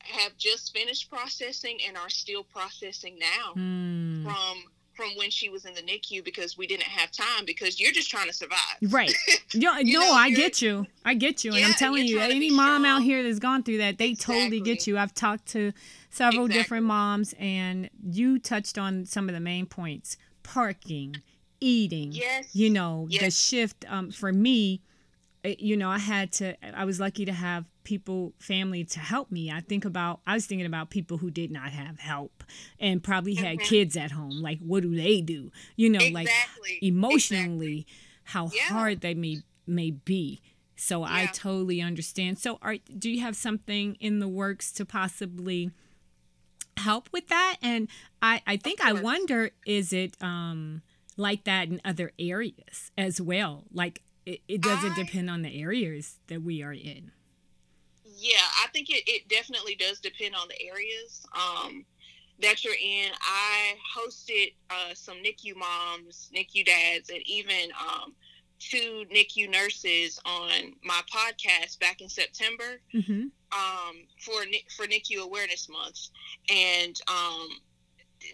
have 0.00 0.36
just 0.36 0.72
finished 0.76 1.08
processing 1.10 1.78
and 1.86 1.96
are 1.96 2.10
still 2.10 2.44
processing 2.44 3.18
now 3.18 3.52
Hmm. 3.54 4.22
from 4.24 4.64
from 4.94 5.10
when 5.16 5.28
she 5.30 5.48
was 5.48 5.64
in 5.64 5.74
the 5.74 5.80
NICU 5.82 6.22
because 6.24 6.56
we 6.56 6.68
didn't 6.68 6.84
have 6.84 7.10
time 7.10 7.44
because 7.44 7.80
you're 7.80 7.90
just 7.90 8.08
trying 8.10 8.28
to 8.28 8.32
survive. 8.32 8.76
Right. 8.82 9.12
No, 9.54 9.76
You 9.78 9.94
no, 9.94 10.00
know, 10.00 10.12
I 10.12 10.30
get 10.30 10.60
you. 10.62 10.86
I 11.04 11.14
get 11.14 11.42
you. 11.44 11.52
and 11.54 11.64
I'm 11.64 11.72
telling 11.74 12.06
you, 12.06 12.18
any 12.20 12.50
mom 12.50 12.84
out 12.84 13.02
here 13.02 13.22
that's 13.24 13.38
gone 13.40 13.62
through 13.64 13.78
that, 13.78 13.98
they 13.98 14.14
totally 14.14 14.60
get 14.60 14.86
you. 14.86 14.96
I've 14.98 15.14
talked 15.14 15.46
to 15.46 15.72
several 16.10 16.44
Exactly. 16.46 16.60
different 16.62 16.86
moms, 16.86 17.34
and 17.40 17.88
you 18.04 18.38
touched 18.38 18.78
on 18.78 19.04
some 19.04 19.28
of 19.28 19.34
the 19.34 19.40
main 19.40 19.66
points 19.66 20.16
parking, 20.44 21.16
eating. 21.64 22.12
Yes. 22.12 22.54
You 22.54 22.70
know, 22.70 23.08
the 23.10 23.30
shift 23.30 23.84
um, 23.88 24.10
for 24.10 24.32
me, 24.32 24.80
you 25.44 25.76
know, 25.76 25.90
I 25.90 25.98
had 25.98 26.32
to, 26.32 26.56
I 26.76 26.84
was 26.84 27.00
lucky 27.00 27.24
to 27.24 27.32
have 27.32 27.64
people, 27.84 28.32
family 28.38 28.84
to 28.84 28.98
help 29.00 29.30
me. 29.30 29.50
I 29.50 29.60
think 29.60 29.84
about, 29.84 30.20
I 30.26 30.34
was 30.34 30.46
thinking 30.46 30.66
about 30.66 30.88
people 30.90 31.18
who 31.18 31.30
did 31.30 31.50
not 31.50 31.70
have 31.70 31.98
help 31.98 32.44
and 32.80 33.02
probably 33.02 33.34
had 33.34 33.58
Mhm. 33.58 33.64
kids 33.64 33.96
at 33.96 34.10
home. 34.12 34.40
Like, 34.40 34.58
what 34.60 34.82
do 34.82 34.94
they 34.94 35.20
do? 35.20 35.52
You 35.76 35.90
know, 35.90 36.06
like 36.06 36.28
Exactly. 36.28 36.78
emotionally 36.82 37.86
how 38.24 38.50
Yeah. 38.54 38.62
hard 38.68 39.00
they 39.00 39.14
may 39.14 39.42
may 39.66 39.90
be. 39.90 40.40
So 40.76 41.02
I 41.04 41.26
totally 41.26 41.80
understand. 41.80 42.38
So 42.38 42.58
are 42.62 42.76
do 42.98 43.10
you 43.10 43.20
have 43.20 43.36
something 43.36 43.96
in 44.00 44.18
the 44.18 44.28
works 44.28 44.72
to 44.72 44.84
possibly 44.84 45.70
help 46.78 47.08
with 47.12 47.28
that? 47.28 47.56
And 47.62 47.88
I 48.22 48.42
I 48.46 48.56
think 48.56 48.80
I 48.84 48.92
wonder 48.94 49.50
is 49.66 49.92
it 49.92 50.16
um 50.22 50.82
like 51.16 51.44
that 51.44 51.68
in 51.68 51.80
other 51.84 52.12
areas 52.18 52.90
as 52.98 53.20
well? 53.20 53.64
Like 53.72 54.02
it, 54.26 54.40
it 54.48 54.60
doesn't 54.60 54.92
I- 54.92 55.02
depend 55.04 55.30
on 55.30 55.42
the 55.42 55.60
areas 55.60 56.18
that 56.28 56.42
we 56.42 56.62
are 56.62 56.72
in. 56.72 57.12
Yeah, 58.16 58.40
I 58.62 58.68
think 58.72 58.88
it, 58.90 59.02
it 59.06 59.28
definitely 59.28 59.74
does 59.74 60.00
depend 60.00 60.34
on 60.34 60.48
the 60.48 60.62
areas 60.66 61.26
um, 61.34 61.84
that 62.40 62.64
you're 62.64 62.72
in. 62.74 63.10
I 63.20 63.74
hosted 63.96 64.54
uh, 64.70 64.94
some 64.94 65.16
NICU 65.18 65.56
moms, 65.56 66.30
NICU 66.34 66.64
dads, 66.64 67.10
and 67.10 67.20
even 67.26 67.70
um, 67.86 68.14
two 68.60 69.04
NICU 69.12 69.50
nurses 69.50 70.18
on 70.24 70.48
my 70.82 71.00
podcast 71.12 71.78
back 71.80 72.00
in 72.00 72.08
September 72.08 72.80
Mm-hmm. 72.94 73.22
um, 73.52 73.96
for 74.20 74.40
for 74.76 74.86
NICU 74.86 75.18
Awareness 75.22 75.68
Month, 75.68 76.08
and 76.48 76.98
um, 77.08 77.48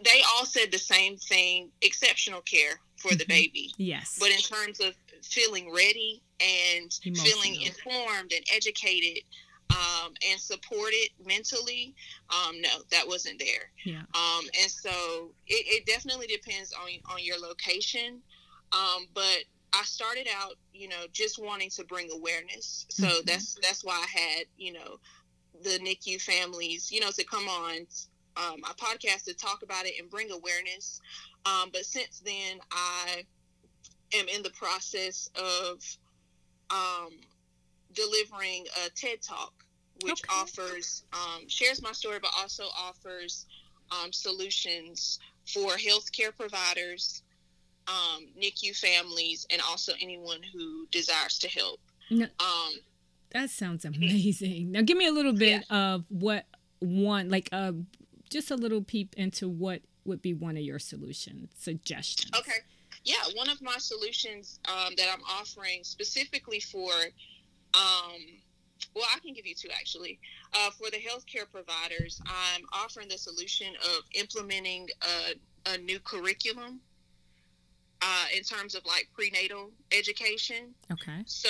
they 0.04 0.22
all 0.34 0.46
said 0.46 0.70
the 0.70 0.78
same 0.78 1.16
thing: 1.16 1.70
exceptional 1.82 2.40
care 2.42 2.80
for 2.96 3.14
the 3.14 3.24
Mhm. 3.24 3.28
baby. 3.28 3.74
Yes. 3.78 4.16
But 4.18 4.30
in 4.30 4.38
terms 4.40 4.80
of 4.80 4.94
feeling 5.22 5.70
ready 5.72 6.22
and 6.40 6.92
feeling 7.24 7.60
informed 7.62 8.32
and 8.32 8.44
educated 8.52 9.22
um, 9.70 10.14
and 10.26 10.40
supported 10.40 11.10
mentally, 11.24 11.94
um, 12.28 12.60
no, 12.60 12.82
that 12.90 13.06
wasn't 13.06 13.38
there. 13.38 13.70
yeah. 13.84 14.02
Um, 14.14 14.48
and 14.60 14.70
so 14.70 15.32
it, 15.46 15.64
it 15.66 15.86
definitely 15.86 16.26
depends 16.26 16.72
on 16.72 16.88
on 17.12 17.22
your 17.22 17.38
location. 17.38 18.20
Um, 18.72 19.06
but 19.14 19.44
I 19.72 19.84
started 19.84 20.26
out, 20.34 20.54
you 20.72 20.88
know, 20.88 21.06
just 21.12 21.38
wanting 21.38 21.70
to 21.70 21.84
bring 21.84 22.10
awareness. 22.10 22.86
So 22.90 23.06
Mhm. 23.06 23.24
that's 23.26 23.54
that's 23.62 23.84
why 23.84 23.94
I 23.94 24.06
had, 24.18 24.46
you 24.56 24.72
know, 24.72 24.98
the 25.62 25.78
NICU 25.78 26.20
families, 26.20 26.90
you 26.90 27.00
know, 27.00 27.10
to 27.12 27.24
come 27.24 27.48
on 27.48 27.86
um, 28.36 28.60
my 28.60 28.70
podcast 28.78 29.24
to 29.24 29.34
talk 29.34 29.62
about 29.62 29.86
it 29.86 29.94
and 30.00 30.08
bring 30.10 30.30
awareness. 30.30 31.00
Um, 31.46 31.70
but 31.72 31.84
since 31.84 32.20
then, 32.20 32.58
I 32.70 33.24
am 34.14 34.26
in 34.28 34.42
the 34.42 34.50
process 34.50 35.28
of 35.36 35.82
um, 36.70 37.10
delivering 37.92 38.66
a 38.86 38.90
TED 38.90 39.22
Talk, 39.22 39.52
which 40.02 40.12
Okay. 40.24 40.40
offers 40.40 41.04
um, 41.12 41.48
shares 41.48 41.82
my 41.82 41.92
story, 41.92 42.18
but 42.20 42.30
also 42.38 42.64
offers 42.78 43.46
um, 43.90 44.12
solutions 44.12 45.18
for 45.46 45.72
healthcare 45.72 46.36
providers 46.36 47.22
um, 47.88 48.26
NICU 48.40 48.76
families 48.78 49.46
and 49.50 49.60
also 49.68 49.92
anyone 50.00 50.40
who 50.54 50.86
desires 50.92 51.38
to 51.40 51.48
help. 51.48 51.80
No, 52.10 52.26
Um, 52.38 52.72
that 53.32 53.50
sounds 53.50 53.84
amazing. 53.84 54.70
Now, 54.72 54.82
give 54.82 54.96
me 54.96 55.06
a 55.06 55.12
little 55.12 55.32
bit 55.32 55.64
of 55.70 56.04
what 56.08 56.46
one, 56.78 57.28
like, 57.30 57.48
uh, 57.52 57.72
just 58.30 58.50
a 58.50 58.56
little 58.56 58.82
peep 58.82 59.14
into 59.16 59.48
what 59.48 59.82
would 60.04 60.22
be 60.22 60.32
one 60.32 60.56
of 60.56 60.62
your 60.62 60.78
solution 60.78 61.48
suggestions. 61.58 62.30
Okay. 62.38 62.60
Yeah, 63.04 63.16
one 63.34 63.48
of 63.48 63.60
my 63.62 63.76
solutions 63.78 64.60
um, 64.68 64.94
that 64.96 65.06
I'm 65.12 65.22
offering 65.22 65.80
specifically 65.82 66.60
for, 66.60 66.92
um, 67.74 68.20
well, 68.94 69.06
I 69.14 69.18
can 69.20 69.32
give 69.34 69.46
you 69.46 69.54
two 69.54 69.68
actually. 69.70 70.18
Uh, 70.54 70.70
for 70.70 70.90
the 70.90 70.98
healthcare 70.98 71.50
providers, 71.50 72.20
I'm 72.26 72.62
offering 72.72 73.08
the 73.08 73.18
solution 73.18 73.68
of 73.84 74.02
implementing 74.14 74.88
a, 75.02 75.74
a 75.74 75.78
new 75.78 75.98
curriculum 76.00 76.80
uh, 78.02 78.24
in 78.36 78.42
terms 78.42 78.74
of 78.74 78.84
like 78.84 79.08
prenatal 79.14 79.70
education. 79.92 80.74
Okay. 80.92 81.22
So, 81.26 81.48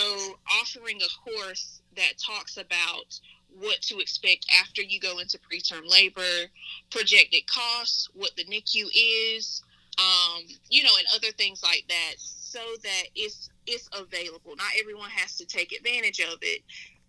offering 0.61 0.99
a 1.01 1.31
course 1.31 1.81
that 1.97 2.13
talks 2.25 2.57
about 2.57 3.19
what 3.59 3.81
to 3.83 3.99
expect 3.99 4.47
after 4.61 4.83
you 4.83 5.01
go 5.01 5.19
into 5.19 5.39
preterm 5.39 5.89
labor, 5.89 6.51
projected 6.91 7.47
costs, 7.47 8.09
what 8.15 8.31
the 8.37 8.45
NICU 8.45 8.85
is, 8.95 9.63
um, 9.99 10.43
you 10.69 10.83
know, 10.83 10.91
and 10.99 11.07
other 11.15 11.33
things 11.33 11.63
like 11.63 11.85
that, 11.89 12.15
so 12.19 12.61
that 12.83 13.05
it's 13.15 13.51
it's 13.67 13.89
available. 13.93 14.57
Not 14.57 14.67
everyone 14.81 15.11
has 15.11 15.37
to 15.37 15.47
take 15.47 15.73
advantage 15.73 16.21
of 16.21 16.39
it, 16.43 16.63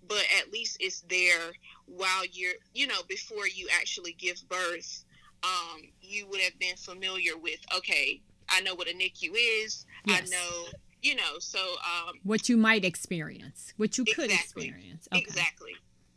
but 0.08 0.24
at 0.40 0.52
least 0.52 0.78
it's 0.80 1.02
there 1.02 1.54
while 1.86 2.26
you're, 2.32 2.54
you 2.74 2.88
know, 2.88 3.02
before 3.08 3.48
you 3.48 3.68
actually 3.74 4.14
give 4.14 4.42
birth. 4.50 5.06
Um, 5.44 5.82
you 6.02 6.28
would 6.28 6.40
have 6.42 6.60
been 6.60 6.76
familiar 6.76 7.36
with, 7.36 7.60
okay, 7.76 8.22
I 8.48 8.62
know 8.62 8.76
what 8.76 8.88
a 8.88 8.94
NICU 8.94 9.32
is. 9.64 9.88
Yes. 10.06 10.22
I 10.22 10.30
know, 10.30 10.66
you 11.02 11.16
know, 11.16 11.40
so 11.40 11.58
um, 11.58 12.20
What 12.24 12.48
you 12.48 12.58
might 12.58 12.86
experience, 12.86 13.74
what 13.78 13.98
you 13.98 14.06
could 14.06 14.30
experience. 14.32 15.08
Okay. 15.12 15.20
Exactly. 15.20 15.72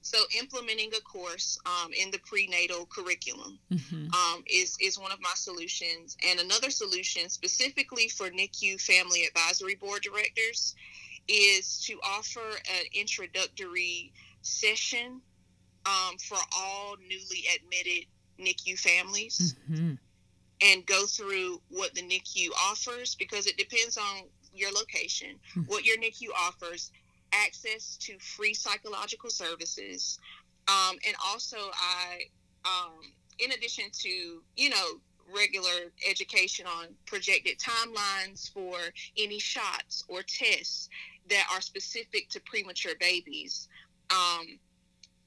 So 0.04 0.18
implementing 0.38 0.90
a 0.94 1.00
course 1.00 1.58
um, 1.64 1.90
in 1.94 2.10
the 2.10 2.18
prenatal 2.18 2.84
curriculum 2.86 3.58
hmm 3.70 4.06
um, 4.14 4.44
is 4.46 4.76
is 4.80 4.98
one 4.98 5.10
of 5.10 5.20
my 5.20 5.32
solutions, 5.34 6.16
and 6.28 6.38
another 6.40 6.70
solution 6.70 7.28
specifically 7.30 8.08
for 8.08 8.28
NICU 8.30 8.78
family 8.80 9.24
advisory 9.24 9.74
board 9.76 10.02
directors 10.02 10.74
is 11.26 11.80
to 11.86 11.98
offer 12.04 12.46
an 12.78 12.84
introductory 12.92 14.12
session 14.42 15.22
um, 15.86 16.18
for 16.18 16.38
all 16.54 16.96
newly 17.08 17.44
admitted 17.56 18.04
NICU 18.38 18.78
families 18.78 19.56
hmm 19.66 19.94
and 20.62 20.86
go 20.86 21.04
through 21.06 21.60
what 21.68 21.92
the 21.94 22.02
NICU 22.02 22.48
offers 22.70 23.16
because 23.16 23.46
it 23.46 23.56
depends 23.56 23.96
on 23.98 24.22
your 24.54 24.70
location, 24.70 25.38
Mhm. 25.56 25.66
what 25.66 25.84
your 25.84 25.96
NICU 25.98 26.28
offers, 26.38 26.90
access 27.44 27.96
to 27.98 28.18
free 28.18 28.54
psychological 28.54 29.30
services, 29.30 30.18
um, 30.68 30.96
and 31.06 31.16
also 31.26 31.56
I, 31.56 32.24
um, 32.64 33.00
in 33.38 33.52
addition 33.52 33.84
to 34.02 34.42
you 34.56 34.70
know 34.70 35.00
regular 35.34 35.90
education 36.08 36.66
on 36.66 36.88
projected 37.06 37.58
timelines 37.58 38.52
for 38.52 38.76
any 39.16 39.38
shots 39.38 40.04
or 40.08 40.22
tests 40.22 40.90
that 41.30 41.46
are 41.54 41.60
specific 41.60 42.28
to 42.30 42.40
premature 42.40 42.92
babies. 43.00 43.68
Um, 44.10 44.58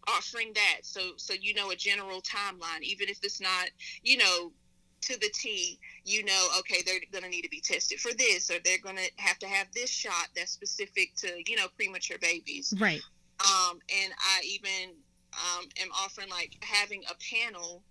offering 0.07 0.53
that 0.53 0.79
so 0.83 1.01
so 1.17 1.33
you 1.33 1.53
know 1.53 1.71
a 1.71 1.75
general 1.75 2.21
timeline 2.21 2.81
even 2.81 3.09
if 3.09 3.19
it's 3.23 3.41
not 3.41 3.69
you 4.03 4.15
know 4.15 4.53
to 5.01 5.19
the 5.19 5.29
T, 5.33 5.79
you 6.07 6.23
know, 6.23 6.47
okay, 6.59 6.77
they're 6.85 7.01
going 7.11 7.23
to 7.25 7.29
need 7.29 7.41
to 7.41 7.49
be 7.49 7.59
tested 7.59 7.99
for 7.99 8.13
this, 8.13 8.49
or 8.49 8.55
they're 8.63 8.79
going 8.81 8.95
to 8.95 9.11
have 9.17 9.37
to 9.39 9.47
have 9.47 9.67
this 9.73 9.89
shot 9.89 10.29
that's 10.35 10.51
specific 10.51 11.13
to, 11.17 11.27
you 11.45 11.57
know, 11.57 11.67
premature 11.75 12.17
babies. 12.21 12.73
Right. 12.79 13.01
Um, 13.41 13.79
and 14.03 14.13
I 14.17 14.41
even 14.45 14.95
um, 15.34 15.65
am 15.82 15.89
offering 15.91 16.29
like 16.29 16.55
having 16.62 17.03
a 17.12 17.36
panel 17.36 17.84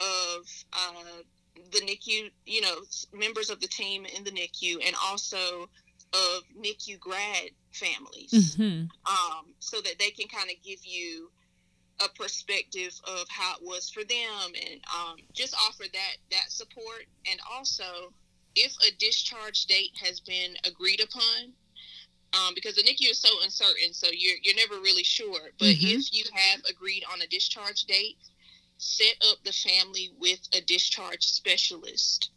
of 0.00 0.48
uh, 0.72 1.22
the 1.72 1.80
NICU, 1.80 2.30
you 2.46 2.62
know, 2.62 2.76
members 3.12 3.50
of 3.50 3.60
the 3.60 3.68
team 3.68 4.06
in 4.06 4.24
the 4.24 4.30
NICU, 4.30 4.84
and 4.86 4.96
also 5.04 5.68
of 6.14 6.42
NICU 6.58 6.98
grad 6.98 7.50
families 7.72 8.54
hmm 8.54 8.84
um, 9.06 9.46
so 9.60 9.80
that 9.80 9.94
they 9.98 10.10
can 10.10 10.28
kind 10.28 10.50
of 10.50 10.56
give 10.62 10.78
you 10.82 11.30
a 12.04 12.08
perspective 12.10 12.92
of 13.06 13.26
how 13.28 13.54
it 13.56 13.62
was 13.62 13.90
for 13.90 14.04
them 14.04 14.52
and 14.54 14.80
um, 14.94 15.16
just 15.34 15.54
offer 15.54 15.84
that 15.92 16.16
that 16.30 16.50
support. 16.50 17.04
And 17.30 17.40
also 17.52 18.12
if 18.54 18.72
a 18.86 18.94
discharge 18.98 19.66
date 19.66 19.92
has 20.02 20.20
been 20.20 20.54
agreed 20.64 21.00
upon 21.02 21.52
um, 22.34 22.54
because 22.54 22.74
the 22.76 22.82
NICU 22.82 23.10
is 23.10 23.18
so 23.20 23.28
uncertain 23.42 23.92
so 23.92 24.08
you're, 24.12 24.36
you're 24.42 24.56
never 24.56 24.76
really 24.82 25.04
sure. 25.04 25.50
But 25.58 25.68
Mhm. 25.68 25.96
if 25.96 26.12
you 26.12 26.24
have 26.32 26.60
agreed 26.68 27.04
on 27.12 27.22
a 27.22 27.26
discharge 27.28 27.84
date 27.84 28.16
set 28.78 29.16
up 29.30 29.38
the 29.44 29.52
family 29.52 30.10
with 30.18 30.40
a 30.54 30.60
discharge 30.62 31.24
specialist 31.24 32.30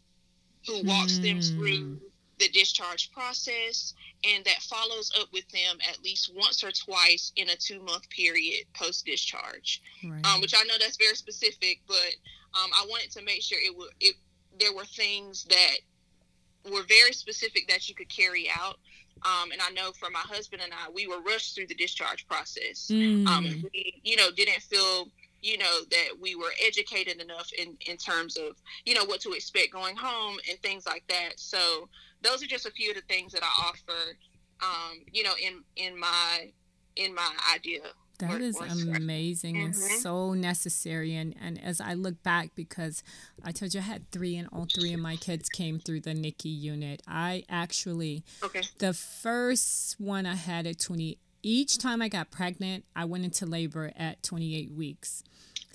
who 0.66 0.82
walks 0.84 1.18
them 1.18 1.40
through 1.40 2.00
the 2.38 2.48
discharge 2.48 3.10
process 3.12 3.94
and 4.24 4.44
that 4.44 4.62
follows 4.62 5.12
up 5.20 5.28
with 5.32 5.48
them 5.50 5.78
at 5.88 6.02
least 6.02 6.32
once 6.34 6.62
or 6.62 6.70
twice 6.70 7.32
in 7.36 7.48
a 7.48 7.56
two 7.56 7.80
month 7.82 8.08
period 8.10 8.64
post 8.74 9.06
discharge. 9.06 9.82
Right. 10.04 10.24
Um, 10.26 10.40
which 10.40 10.54
I 10.56 10.64
know 10.64 10.74
that's 10.78 10.96
very 10.96 11.14
specific, 11.14 11.80
but 11.86 12.14
um, 12.54 12.70
I 12.74 12.86
wanted 12.88 13.10
to 13.12 13.22
make 13.22 13.42
sure 13.42 13.58
it 13.60 13.76
would 13.76 13.90
it 14.00 14.16
there 14.58 14.74
were 14.74 14.84
things 14.84 15.44
that 15.44 16.72
were 16.72 16.82
very 16.88 17.12
specific 17.12 17.68
that 17.68 17.88
you 17.88 17.94
could 17.94 18.08
carry 18.08 18.48
out. 18.50 18.78
Um, 19.24 19.50
and 19.50 19.60
I 19.62 19.70
know 19.70 19.92
for 19.92 20.10
my 20.10 20.20
husband 20.20 20.62
and 20.62 20.72
I, 20.72 20.90
we 20.90 21.06
were 21.06 21.20
rushed 21.20 21.54
through 21.54 21.68
the 21.68 21.74
discharge 21.74 22.26
process. 22.28 22.88
Mm. 22.90 23.26
Um, 23.26 23.64
we, 23.72 24.00
you 24.02 24.16
know, 24.16 24.30
didn't 24.30 24.62
feel, 24.62 25.08
you 25.42 25.58
know, 25.58 25.80
that 25.90 26.08
we 26.20 26.34
were 26.34 26.52
educated 26.64 27.20
enough 27.20 27.50
in, 27.56 27.76
in 27.86 27.96
terms 27.96 28.36
of, 28.36 28.56
you 28.84 28.94
know, 28.94 29.04
what 29.04 29.20
to 29.22 29.32
expect 29.32 29.72
going 29.72 29.96
home 29.96 30.36
and 30.50 30.58
things 30.60 30.86
like 30.86 31.04
that. 31.08 31.32
So 31.36 31.88
those 32.22 32.42
are 32.42 32.46
just 32.46 32.66
a 32.66 32.70
few 32.70 32.90
of 32.90 32.96
the 32.96 33.02
things 33.02 33.32
that 33.32 33.42
I 33.42 33.68
offer, 33.68 34.16
um, 34.62 34.98
you 35.12 35.22
know, 35.22 35.34
in, 35.42 35.62
in 35.76 35.98
my, 35.98 36.52
in 36.96 37.14
my 37.14 37.30
idea. 37.54 37.80
That 38.18 38.40
is 38.40 38.56
amazing 38.56 39.58
and 39.58 39.74
Mhm. 39.74 40.00
so 40.00 40.32
necessary. 40.32 41.14
And, 41.14 41.34
and 41.38 41.62
as 41.62 41.82
I 41.82 41.92
look 41.92 42.22
back, 42.22 42.52
because 42.54 43.02
I 43.44 43.52
told 43.52 43.74
you 43.74 43.80
I 43.80 43.82
had 43.84 44.10
three, 44.10 44.36
and 44.36 44.48
all 44.50 44.66
three 44.74 44.94
of 44.94 45.00
my 45.00 45.16
kids 45.16 45.50
came 45.50 45.78
through 45.78 46.00
the 46.00 46.14
NICU 46.14 46.46
unit. 46.46 47.02
I 47.06 47.44
actually, 47.50 48.24
Okay. 48.42 48.62
the 48.78 48.94
first 48.94 50.00
one 50.00 50.24
I 50.24 50.34
had 50.34 50.66
at 50.66 50.78
20, 50.78 51.18
each 51.42 51.76
time 51.76 52.00
I 52.00 52.08
got 52.08 52.30
pregnant, 52.30 52.86
I 52.96 53.04
went 53.04 53.24
into 53.24 53.44
labor 53.44 53.92
at 53.96 54.22
28 54.22 54.72
weeks. 54.72 55.22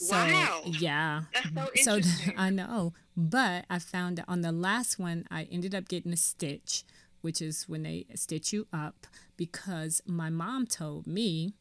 So, 0.01 0.15
Wow. 0.15 0.61
yeah. 0.65 1.23
That's 1.53 1.83
so 1.83 2.01
So. 2.01 2.31
I 2.37 2.49
know, 2.49 2.93
but 3.15 3.65
I 3.69 3.77
found 3.79 4.17
that 4.17 4.25
on 4.27 4.41
the 4.41 4.51
last 4.51 4.97
one, 4.97 5.25
I 5.29 5.43
ended 5.51 5.75
up 5.75 5.87
getting 5.87 6.11
a 6.11 6.17
stitch, 6.17 6.83
which 7.21 7.41
is 7.41 7.69
when 7.69 7.83
they 7.83 8.05
stitch 8.15 8.51
you 8.51 8.67
up, 8.73 9.05
because 9.37 10.01
my 10.07 10.29
mom 10.29 10.65
told 10.65 11.05
me 11.07 11.53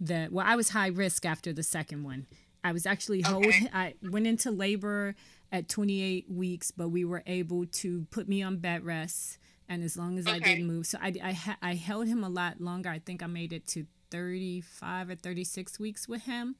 that 0.00 0.32
well, 0.32 0.46
I 0.48 0.54
was 0.56 0.70
high 0.70 0.88
risk 0.88 1.24
after 1.26 1.52
the 1.52 1.62
second 1.62 2.04
one. 2.04 2.26
I 2.64 2.70
was 2.72 2.86
actually 2.86 3.22
hold. 3.22 3.46
Okay. 3.46 3.68
I 3.72 3.94
went 4.02 4.26
into 4.28 4.50
labor 4.52 5.16
at 5.50 5.68
28 5.68 6.30
weeks, 6.30 6.70
but 6.70 6.88
we 6.90 7.04
were 7.04 7.24
able 7.26 7.66
to 7.66 8.06
put 8.10 8.28
me 8.28 8.42
on 8.42 8.58
bed 8.58 8.84
rest, 8.84 9.38
and 9.68 9.82
as 9.82 9.96
long 9.96 10.18
as 10.18 10.26
I 10.28 10.38
didn't 10.38 10.66
move, 10.68 10.86
so 10.86 10.98
I 11.02 11.12
I, 11.22 11.56
I 11.70 11.74
held 11.74 12.06
him 12.06 12.22
a 12.22 12.28
lot 12.28 12.60
longer. 12.60 12.88
I 12.88 13.00
think 13.00 13.22
I 13.22 13.26
made 13.26 13.52
it 13.52 13.66
to 13.68 13.86
35 14.12 15.10
or 15.10 15.14
36 15.16 15.80
weeks 15.80 16.06
with 16.06 16.22
him. 16.22 16.54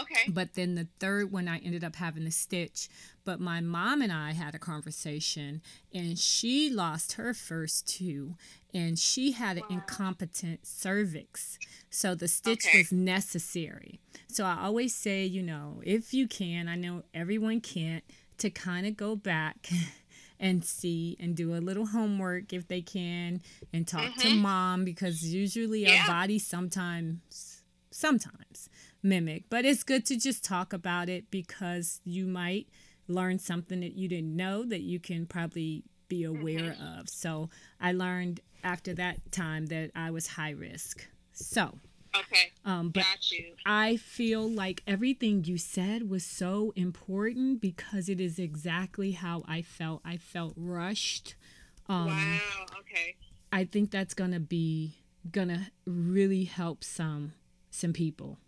Okay. 0.00 0.22
But 0.28 0.54
then 0.54 0.74
the 0.74 0.88
third 1.00 1.30
one, 1.32 1.48
I 1.48 1.58
ended 1.58 1.84
up 1.84 1.96
having 1.96 2.26
a 2.26 2.30
stitch. 2.30 2.88
But 3.24 3.40
my 3.40 3.60
mom 3.60 4.00
and 4.02 4.12
I 4.12 4.32
had 4.32 4.54
a 4.54 4.58
conversation, 4.58 5.62
and 5.92 6.18
she 6.18 6.70
lost 6.70 7.12
her 7.14 7.34
first 7.34 7.86
two, 7.86 8.34
and 8.72 8.98
she 8.98 9.32
had 9.32 9.58
an 9.58 9.64
incompetent 9.68 10.66
cervix. 10.66 11.58
So 11.90 12.14
the 12.14 12.28
stitch 12.28 12.66
Okay. 12.66 12.78
was 12.78 12.92
necessary. 12.92 14.00
So 14.28 14.44
I 14.44 14.62
always 14.64 14.94
say, 14.94 15.24
you 15.26 15.42
know, 15.42 15.80
if 15.84 16.14
you 16.14 16.26
can, 16.26 16.68
I 16.68 16.76
know 16.76 17.02
everyone 17.12 17.60
can't, 17.60 18.02
to 18.38 18.50
kind 18.50 18.86
of 18.86 18.96
go 18.96 19.14
back. 19.16 19.68
And 20.40 20.64
see 20.64 21.16
and 21.20 21.36
do 21.36 21.54
a 21.54 21.58
little 21.62 21.86
homework 21.86 22.52
if 22.52 22.66
they 22.66 22.82
can, 22.82 23.42
and 23.72 23.86
talk 23.86 24.16
to 24.16 24.28
Mhm. 24.28 24.38
mom 24.38 24.84
because 24.84 25.22
usually 25.22 25.82
Yeah. 25.84 26.00
our 26.00 26.06
bodies 26.08 26.44
sometimes, 26.44 27.62
sometimes 27.92 28.68
mimic. 29.02 29.44
But 29.50 29.64
it's 29.64 29.82
good 29.82 30.04
to 30.06 30.16
just 30.16 30.44
talk 30.44 30.72
about 30.72 31.08
it 31.08 31.30
because 31.30 32.00
you 32.04 32.26
might 32.26 32.68
learn 33.08 33.38
something 33.38 33.80
that 33.80 33.94
you 33.94 34.08
didn't 34.08 34.34
know 34.36 34.64
that 34.64 34.82
you 34.82 34.98
can 35.00 35.26
probably 35.26 35.84
be 36.08 36.24
aware 36.24 36.76
of. 36.98 37.08
So 37.08 37.48
I 37.80 37.92
learned 37.92 38.40
after 38.64 38.94
that 38.94 39.32
time 39.32 39.66
that 39.66 39.90
I 39.94 40.10
was 40.10 40.26
high 40.28 40.50
risk. 40.50 41.06
So, 41.32 41.78
Okay. 42.14 42.52
um, 42.66 42.90
but 42.90 43.04
Got 43.04 43.32
you. 43.32 43.54
I 43.64 43.96
feel 43.96 44.48
like 44.48 44.82
everything 44.86 45.44
you 45.44 45.56
said 45.56 46.08
was 46.10 46.22
so 46.24 46.72
important 46.76 47.60
because 47.62 48.08
it 48.10 48.20
is 48.20 48.38
exactly 48.38 49.12
how 49.12 49.42
I 49.48 49.62
felt. 49.62 50.02
I 50.04 50.18
felt 50.18 50.52
rushed. 50.56 51.34
Um, 51.88 52.08
wow. 52.08 52.40
Okay. 52.80 53.16
I 53.50 53.64
think 53.64 53.90
that's 53.90 54.12
gonna 54.14 54.40
be 54.40 54.94
gonna 55.30 55.68
really 55.86 56.44
help 56.44 56.84
some 56.84 57.32
some 57.70 57.92
people. 57.94 58.38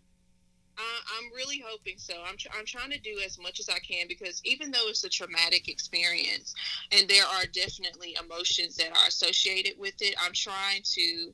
Uh, 0.77 0.81
I'm 1.17 1.31
really 1.33 1.63
hoping 1.65 1.95
so. 1.97 2.15
I'm, 2.27 2.35
tr- 2.37 2.49
I'm 2.57 2.65
trying 2.65 2.91
to 2.91 2.99
do 2.99 3.17
as 3.25 3.39
much 3.39 3.59
as 3.59 3.69
I 3.69 3.79
can 3.79 4.07
because 4.09 4.41
even 4.43 4.71
though 4.71 4.87
it's 4.87 5.05
a 5.05 5.09
traumatic 5.09 5.69
experience 5.69 6.53
and 6.91 7.07
there 7.07 7.23
are 7.25 7.45
definitely 7.53 8.17
emotions 8.21 8.75
that 8.77 8.89
are 8.89 9.07
associated 9.07 9.79
with 9.79 9.95
it, 10.01 10.15
I'm 10.21 10.33
trying 10.33 10.81
to 10.83 11.33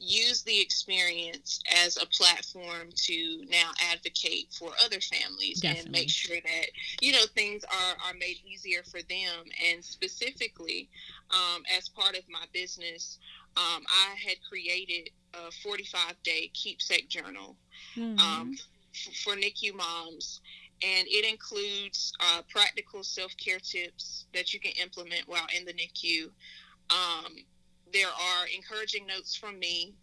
use 0.00 0.42
the 0.42 0.60
experience 0.60 1.60
as 1.84 1.98
a 1.98 2.06
platform 2.06 2.88
to 2.96 3.44
now 3.48 3.70
advocate 3.92 4.48
for 4.58 4.70
other 4.84 5.00
families 5.00 5.62
and 5.62 5.90
make 5.90 6.08
sure 6.08 6.38
that 6.42 6.66
you 7.00 7.12
know 7.12 7.26
things 7.34 7.62
are, 7.64 8.08
are 8.08 8.14
made 8.14 8.36
easier 8.46 8.82
for 8.90 9.02
them 9.02 9.44
and 9.70 9.84
specifically 9.84 10.88
um, 11.30 11.62
as 11.76 11.88
part 11.90 12.16
of 12.16 12.22
my 12.30 12.44
business 12.54 13.18
um, 13.58 13.82
i 13.88 14.14
had 14.26 14.36
created 14.48 15.10
a 15.34 15.52
45 15.62 16.14
day 16.24 16.50
keepsake 16.54 17.10
journal 17.10 17.56
Mm-hmm. 17.96 18.18
um, 18.18 18.54
for 19.24 19.34
NICU 19.34 19.74
moms, 19.74 20.40
and 20.82 21.06
it 21.08 21.30
includes 21.30 22.12
uh, 22.20 22.42
practical 22.48 23.02
self 23.04 23.32
care 23.36 23.58
tips 23.60 24.26
that 24.34 24.52
you 24.54 24.60
can 24.60 24.72
implement 24.82 25.28
while 25.28 25.46
in 25.56 25.64
the 25.64 25.72
NICU. 25.72 26.24
Um, 26.90 27.34
there 27.92 28.08
are 28.08 28.46
encouraging 28.54 29.06
notes 29.06 29.36
from 29.36 29.58
me, 29.58 29.94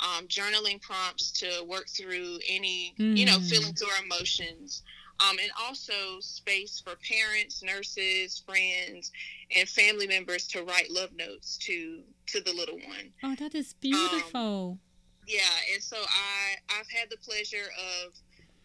um, 0.00 0.26
journaling 0.26 0.80
prompts 0.80 1.30
to 1.40 1.64
work 1.66 1.88
through 1.88 2.38
any 2.48 2.94
you 2.98 3.26
know 3.26 3.38
Mm. 3.38 3.48
feelings 3.48 3.82
or 3.82 3.90
emotions. 4.04 4.82
Um, 5.18 5.38
and 5.40 5.50
also 5.58 6.20
space 6.20 6.78
for 6.84 6.94
parents, 6.96 7.62
nurses, 7.62 8.42
friends, 8.44 9.10
and 9.56 9.66
family 9.66 10.06
members 10.06 10.46
to 10.48 10.62
write 10.62 10.90
love 10.90 11.10
notes 11.16 11.56
to 11.58 12.02
to 12.26 12.40
the 12.42 12.52
little 12.52 12.76
one 12.76 13.12
oh, 13.22 13.34
that 13.36 13.54
is 13.54 13.72
beautiful. 13.74 14.78
yeah 15.26 15.40
and 15.72 15.82
so 15.82 15.96
i 15.96 16.56
i've 16.78 16.90
had 16.90 17.08
the 17.08 17.16
pleasure 17.18 17.68
of 18.04 18.12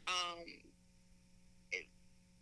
um 0.08 0.46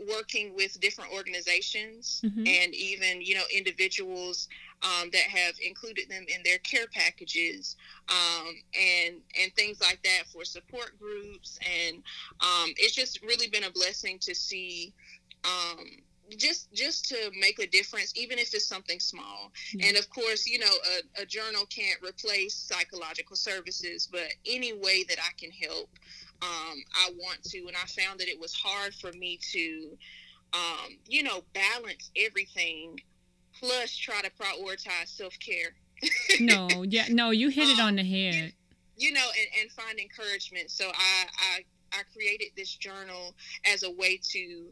working 0.08 0.56
with 0.56 0.80
different 0.80 1.12
organizations 1.12 2.22
Mhm. 2.24 2.48
and 2.48 2.74
even 2.74 3.22
you 3.22 3.36
know 3.36 3.44
individuals 3.54 4.48
um, 4.82 5.10
that 5.12 5.24
have 5.24 5.56
included 5.60 6.08
them 6.10 6.26
in 6.30 6.42
their 6.44 6.58
care 6.60 6.88
packages 6.88 7.76
um, 8.08 8.56
and 8.80 9.22
and 9.38 9.54
things 9.56 9.82
like 9.82 10.02
that 10.04 10.24
for 10.32 10.46
support 10.46 10.98
groups 10.98 11.60
and 11.70 11.98
um, 12.40 12.74
it's 12.78 12.96
just 12.96 13.22
really 13.24 13.48
been 13.50 13.66
a 13.66 13.72
blessing 13.72 14.18
to 14.20 14.34
see 14.34 14.94
um, 15.44 15.86
just 16.38 16.72
just 16.72 17.06
to 17.10 17.30
make 17.38 17.60
a 17.60 17.68
difference 17.68 18.14
even 18.16 18.40
if 18.40 18.54
it's 18.54 18.68
something 18.68 19.00
small 19.02 19.52
Yeah. 19.74 19.88
and 19.88 19.98
of 19.98 20.10
course 20.10 20.48
you 20.48 20.60
know 20.60 20.72
a, 21.18 21.24
a 21.24 21.26
journal 21.26 21.66
can't 21.66 22.00
replace 22.02 22.56
psychological 22.56 23.36
services 23.36 24.08
but 24.10 24.32
any 24.46 24.72
way 24.74 25.04
that 25.10 25.18
i 25.20 25.32
can 25.38 25.50
help 25.52 25.90
um, 26.42 26.78
i 26.96 27.10
want 27.18 27.42
to 27.44 27.58
and 27.68 27.76
i 27.76 27.86
found 28.02 28.20
that 28.20 28.28
it 28.28 28.40
was 28.40 28.54
hard 28.54 28.94
for 28.96 29.12
me 29.14 29.38
to 29.52 29.98
um, 30.54 30.98
you 31.08 31.22
know 31.24 31.44
balance 31.54 32.10
everything 32.16 33.00
plus 33.60 33.96
try 33.96 34.22
to 34.22 34.30
prioritize 34.32 35.08
self-care 35.08 35.76
no, 36.40 36.70
yeah, 36.88 37.06
no, 37.10 37.32
you 37.32 37.50
hit 37.50 37.68
it 37.68 37.78
Um, 37.80 37.88
on 37.88 37.96
the 37.98 38.04
head. 38.04 38.54
you 38.96 39.12
know 39.12 39.28
and, 39.38 39.62
and 39.62 39.72
find 39.72 40.00
encouragement 40.00 40.72
so 40.72 40.88
I, 40.88 41.26
I 41.38 41.60
i 41.92 42.02
created 42.14 42.50
this 42.56 42.74
journal 42.76 43.36
as 43.66 43.84
a 43.84 43.92
way 43.92 44.18
to 44.32 44.68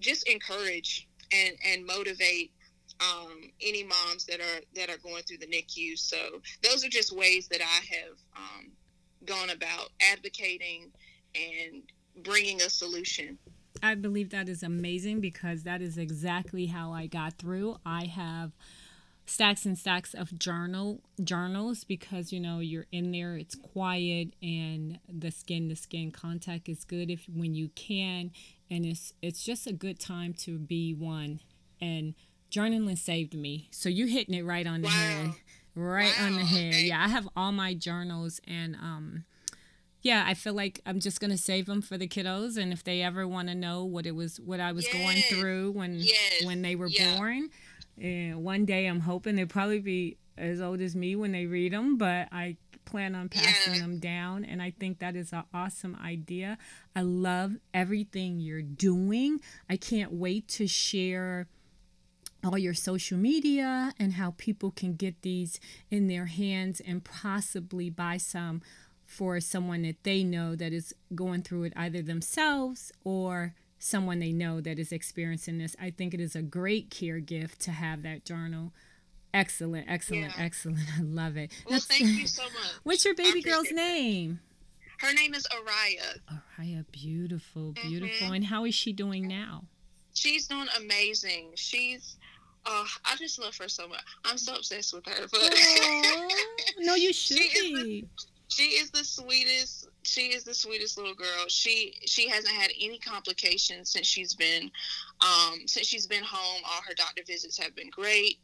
just 0.00 0.28
encourage 0.28 1.06
and 1.32 1.54
and 1.64 1.86
motivate 1.86 2.50
um, 3.00 3.50
any 3.60 3.82
moms 3.84 4.24
that 4.26 4.40
are 4.40 4.60
that 4.74 4.90
are 4.90 4.98
going 4.98 5.22
through 5.24 5.38
the 5.38 5.46
NICU. 5.46 5.98
So 5.98 6.16
those 6.62 6.84
are 6.84 6.88
just 6.88 7.10
ways 7.16 7.48
that 7.48 7.60
I 7.60 7.64
have 7.64 8.16
um, 8.36 8.70
gone 9.26 9.50
about 9.50 9.90
advocating 10.12 10.92
and 11.34 11.82
bringing 12.22 12.62
a 12.62 12.70
solution. 12.70 13.38
I 13.82 13.94
believe 13.94 14.30
that 14.30 14.48
is 14.48 14.62
amazing 14.62 15.20
because 15.20 15.64
that 15.64 15.82
is 15.82 15.98
exactly 15.98 16.66
how 16.66 16.92
I 16.92 17.06
got 17.06 17.34
through. 17.38 17.76
I 17.84 18.04
have 18.04 18.52
stacks 19.26 19.64
and 19.64 19.78
stacks 19.78 20.14
of 20.14 20.38
journal 20.38 21.00
journals 21.22 21.82
because 21.84 22.30
you 22.30 22.38
know 22.38 22.58
you're 22.58 22.84
in 22.92 23.10
there 23.10 23.36
it's 23.38 23.54
quiet 23.54 24.34
and 24.42 24.98
the 25.08 25.30
skin 25.30 25.68
to 25.70 25.74
skin 25.74 26.10
contact 26.10 26.68
is 26.68 26.84
good 26.84 27.10
if 27.10 27.24
when 27.34 27.54
you 27.54 27.68
can 27.74 28.30
and 28.70 28.84
it's 28.84 29.14
it's 29.22 29.42
just 29.42 29.66
a 29.66 29.72
good 29.72 29.98
time 29.98 30.34
to 30.34 30.58
be 30.58 30.92
one 30.92 31.40
and 31.80 32.14
journaling 32.50 32.98
saved 32.98 33.34
me 33.34 33.66
so 33.70 33.88
you 33.88 34.04
hitting 34.04 34.34
it 34.34 34.44
right 34.44 34.66
on 34.66 34.82
the 34.82 34.88
head 34.88 35.28
Wow. 35.28 35.34
Right 35.74 36.12
on 36.20 36.32
the 36.32 36.38
Wow, 36.38 36.44
head 36.46 36.74
okay. 36.74 36.84
yeah 36.84 37.04
i 37.04 37.08
have 37.08 37.28
all 37.36 37.52
my 37.52 37.74
journals 37.74 38.40
and 38.46 38.74
um 38.76 39.24
yeah 40.02 40.24
i 40.26 40.34
feel 40.34 40.54
like 40.54 40.80
i'm 40.86 41.00
just 41.00 41.20
gonna 41.20 41.36
save 41.36 41.66
them 41.66 41.82
for 41.82 41.96
the 41.98 42.06
kiddos 42.06 42.56
and 42.56 42.72
if 42.72 42.84
they 42.84 43.02
ever 43.02 43.26
want 43.26 43.48
to 43.48 43.54
know 43.54 43.84
what 43.84 44.06
it 44.06 44.14
was 44.14 44.38
what 44.40 44.60
i 44.60 44.70
was 44.72 44.86
going 44.88 45.18
through 45.28 45.72
when 45.72 45.94
Yes. 45.98 46.44
when 46.44 46.62
they 46.62 46.76
were 46.76 46.88
Yeah. 46.88 47.16
born 47.16 47.48
and 48.00 48.42
one 48.44 48.64
day 48.64 48.86
i'm 48.86 49.00
hoping 49.00 49.36
they'll 49.36 49.46
probably 49.46 49.80
be 49.80 50.16
as 50.36 50.60
old 50.60 50.80
as 50.80 50.94
me 50.96 51.16
when 51.16 51.32
they 51.32 51.46
read 51.46 51.72
them 51.72 51.96
but 51.96 52.28
i 52.32 52.56
plan 52.84 53.14
on 53.14 53.28
passing 53.30 53.74
Yeah. 53.74 53.80
them 53.80 53.98
down 53.98 54.44
and 54.44 54.60
i 54.60 54.70
think 54.70 54.98
that 54.98 55.16
is 55.16 55.32
an 55.32 55.44
awesome 55.54 55.96
idea 56.04 56.58
i 56.94 57.00
love 57.00 57.56
everything 57.72 58.40
you're 58.40 58.62
doing 58.62 59.40
i 59.70 59.76
can't 59.76 60.12
wait 60.12 60.46
to 60.48 60.66
share 60.66 61.48
all 62.44 62.58
your 62.58 62.74
social 62.74 63.16
media 63.18 63.92
and 63.98 64.14
how 64.14 64.34
people 64.36 64.70
can 64.70 64.94
get 64.94 65.22
these 65.22 65.58
in 65.90 66.06
their 66.08 66.26
hands 66.26 66.80
and 66.86 67.02
possibly 67.04 67.90
buy 67.90 68.16
some 68.16 68.62
for 69.06 69.40
someone 69.40 69.82
that 69.82 70.02
they 70.02 70.22
know 70.24 70.54
that 70.56 70.72
is 70.72 70.94
going 71.14 71.42
through 71.42 71.64
it 71.64 71.72
either 71.76 72.02
themselves 72.02 72.92
or 73.04 73.54
someone 73.78 74.18
they 74.18 74.32
know 74.32 74.60
that 74.60 74.78
is 74.78 74.92
experiencing 74.92 75.58
this. 75.58 75.76
I 75.80 75.90
think 75.90 76.14
it 76.14 76.20
is 76.20 76.34
a 76.34 76.42
great 76.42 76.90
care 76.90 77.20
gift 77.20 77.60
to 77.62 77.70
have 77.70 78.02
that 78.02 78.24
journal. 78.24 78.72
Excellent, 79.32 79.86
excellent, 79.90 80.32
Yeah. 80.36 80.44
excellent. 80.44 80.78
I 80.98 81.02
love 81.02 81.36
it. 81.36 81.50
Well, 81.66 81.78
That's- 81.80 81.86
thank 81.86 82.18
you 82.20 82.26
so 82.38 82.44
much. 82.44 82.72
What's 82.82 83.04
your 83.04 83.14
baby 83.14 83.42
girl's 83.42 83.70
name? 83.70 84.40
Her 85.00 85.12
name 85.12 85.34
is 85.34 85.46
Araya. 85.48 86.18
Araya, 86.58 86.84
beautiful, 86.92 87.72
beautiful. 87.72 88.28
Mhm. 88.28 88.36
And 88.36 88.44
how 88.46 88.64
is 88.64 88.74
she 88.74 88.92
doing 88.92 89.26
now? 89.26 89.64
She's 90.14 90.46
doing 90.46 90.68
amazing. 90.78 91.50
She's, 91.56 92.16
uh, 92.66 92.84
I 93.04 93.16
just 93.18 93.38
love 93.40 93.56
her 93.58 93.68
so 93.68 93.86
much. 93.88 94.02
I'm 94.24 94.38
so 94.38 94.54
obsessed 94.56 94.92
with 94.94 95.04
her. 95.06 95.26
But 95.30 95.54
no, 96.78 96.94
you 96.94 97.12
should 97.12 97.36
She 97.38 97.42
is 97.44 97.72
the- 97.82 98.04
she 98.48 98.62
is 98.64 98.90
the 98.90 99.02
sweetest 99.04 99.88
she 100.02 100.26
is 100.34 100.44
the 100.44 100.52
sweetest 100.54 100.98
little 100.98 101.14
girl 101.14 101.46
she 101.48 101.94
she 102.04 102.28
hasn't 102.28 102.54
had 102.54 102.70
any 102.78 102.98
complications 102.98 103.88
since 103.90 104.06
she's 104.06 104.34
been 104.34 104.70
um 105.22 105.60
since 105.66 105.86
she's 105.88 106.06
been 106.06 106.22
home 106.22 106.62
all 106.64 106.80
her 106.86 106.92
doctor 106.94 107.22
visits 107.26 107.58
have 107.58 107.74
been 107.74 107.88
great 107.90 108.36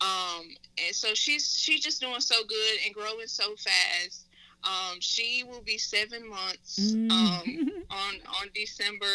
um 0.00 0.46
and 0.84 0.96
so 0.96 1.08
she's 1.14 1.54
she's 1.54 1.80
just 1.80 2.00
doing 2.00 2.18
so 2.18 2.36
good 2.48 2.78
and 2.86 2.94
growing 2.94 3.26
so 3.26 3.54
fast 3.56 4.26
um 4.64 4.96
she 5.00 5.44
will 5.46 5.62
be 5.62 5.76
seven 5.76 6.26
months 6.28 6.94
um 6.94 7.08
Mm. 7.10 7.68
on 7.90 8.14
on 8.40 8.48
december 8.54 9.06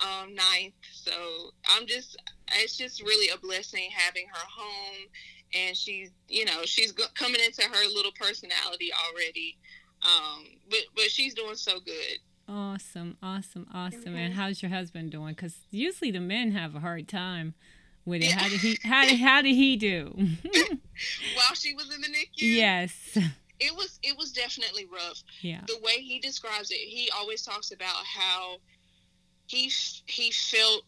um 0.00 0.34
9th 0.36 0.72
so 0.92 1.50
i'm 1.68 1.86
just 1.86 2.16
it's 2.60 2.76
just 2.76 3.00
really 3.02 3.28
a 3.30 3.38
blessing 3.38 3.88
having 3.92 4.26
her 4.26 4.46
home 4.48 5.06
and 5.54 5.76
she's 5.76 6.10
you 6.28 6.44
know 6.44 6.62
she's 6.64 6.92
coming 7.14 7.40
into 7.44 7.62
her 7.62 7.86
little 7.94 8.12
personality 8.12 8.90
already 9.08 9.56
um 10.02 10.44
but 10.70 10.80
but 10.94 11.04
she's 11.10 11.34
doing 11.34 11.54
so 11.56 11.80
good 11.80 12.18
Awesome, 12.46 13.16
awesome, 13.22 13.66
awesome. 13.72 14.14
And 14.14 14.34
Mhm. 14.34 14.36
how's 14.36 14.60
your 14.60 14.68
husband 14.70 15.10
doing? 15.10 15.32
Because 15.32 15.54
usually 15.70 16.10
the 16.10 16.20
men 16.20 16.52
have 16.52 16.74
a 16.74 16.80
hard 16.80 17.08
time 17.08 17.54
with 18.04 18.20
it. 18.20 18.26
Yeah. 18.28 18.38
How 18.38 18.48
did 18.50 18.60
he? 18.60 18.78
How 18.84 19.06
did 19.08 19.18
how 19.28 19.40
did 19.40 19.54
he 19.54 19.76
do? 19.76 20.12
while 21.34 21.54
she 21.54 21.72
was 21.72 21.86
in 21.94 22.02
the 22.02 22.08
NICU 22.08 22.42
yes. 22.42 23.16
it 23.60 23.74
was 23.74 23.98
it 24.02 24.18
was 24.18 24.30
definitely 24.32 24.84
rough 24.92 25.22
Yeah. 25.40 25.62
the 25.66 25.78
way 25.82 26.02
he 26.02 26.18
describes 26.18 26.70
it 26.70 26.74
he 26.76 27.08
always 27.16 27.40
talks 27.40 27.70
about 27.72 28.04
how 28.04 28.58
he 29.46 29.72
he 30.04 30.30
felt 30.30 30.84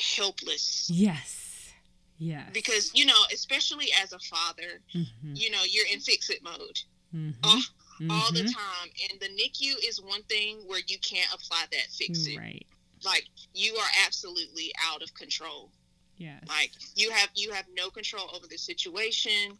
helpless 0.00 0.88
Yes. 0.92 1.72
Yes. 2.18 2.50
because 2.52 2.90
you 2.94 3.04
know 3.04 3.20
especially 3.32 3.86
as 4.02 4.12
a 4.12 4.18
father 4.20 4.80
Mhm, 4.94 5.06
you 5.34 5.50
know 5.50 5.62
you're 5.68 5.86
in 5.92 5.98
fix 6.00 6.30
it 6.30 6.42
mode 6.42 6.78
mhm, 7.14 7.34
oh, 7.42 7.62
all 8.10 8.32
the 8.32 8.40
mhm. 8.44 8.52
time 8.54 8.88
and 9.10 9.20
the 9.20 9.28
NICU 9.28 9.74
is 9.88 10.00
one 10.00 10.22
thing 10.24 10.60
where 10.66 10.80
you 10.86 10.98
can't 11.00 11.32
apply 11.34 11.64
that 11.72 11.86
fix 11.90 12.26
it 12.26 12.38
Right. 12.38 12.66
like 13.04 13.24
you 13.54 13.74
are 13.76 13.88
absolutely 14.06 14.72
out 14.88 15.02
of 15.02 15.12
control 15.14 15.72
Yes. 16.16 16.44
like 16.48 16.70
you 16.94 17.10
have 17.10 17.30
you 17.34 17.50
have 17.52 17.64
no 17.76 17.90
control 17.90 18.30
over 18.34 18.46
the 18.48 18.58
situation 18.58 19.58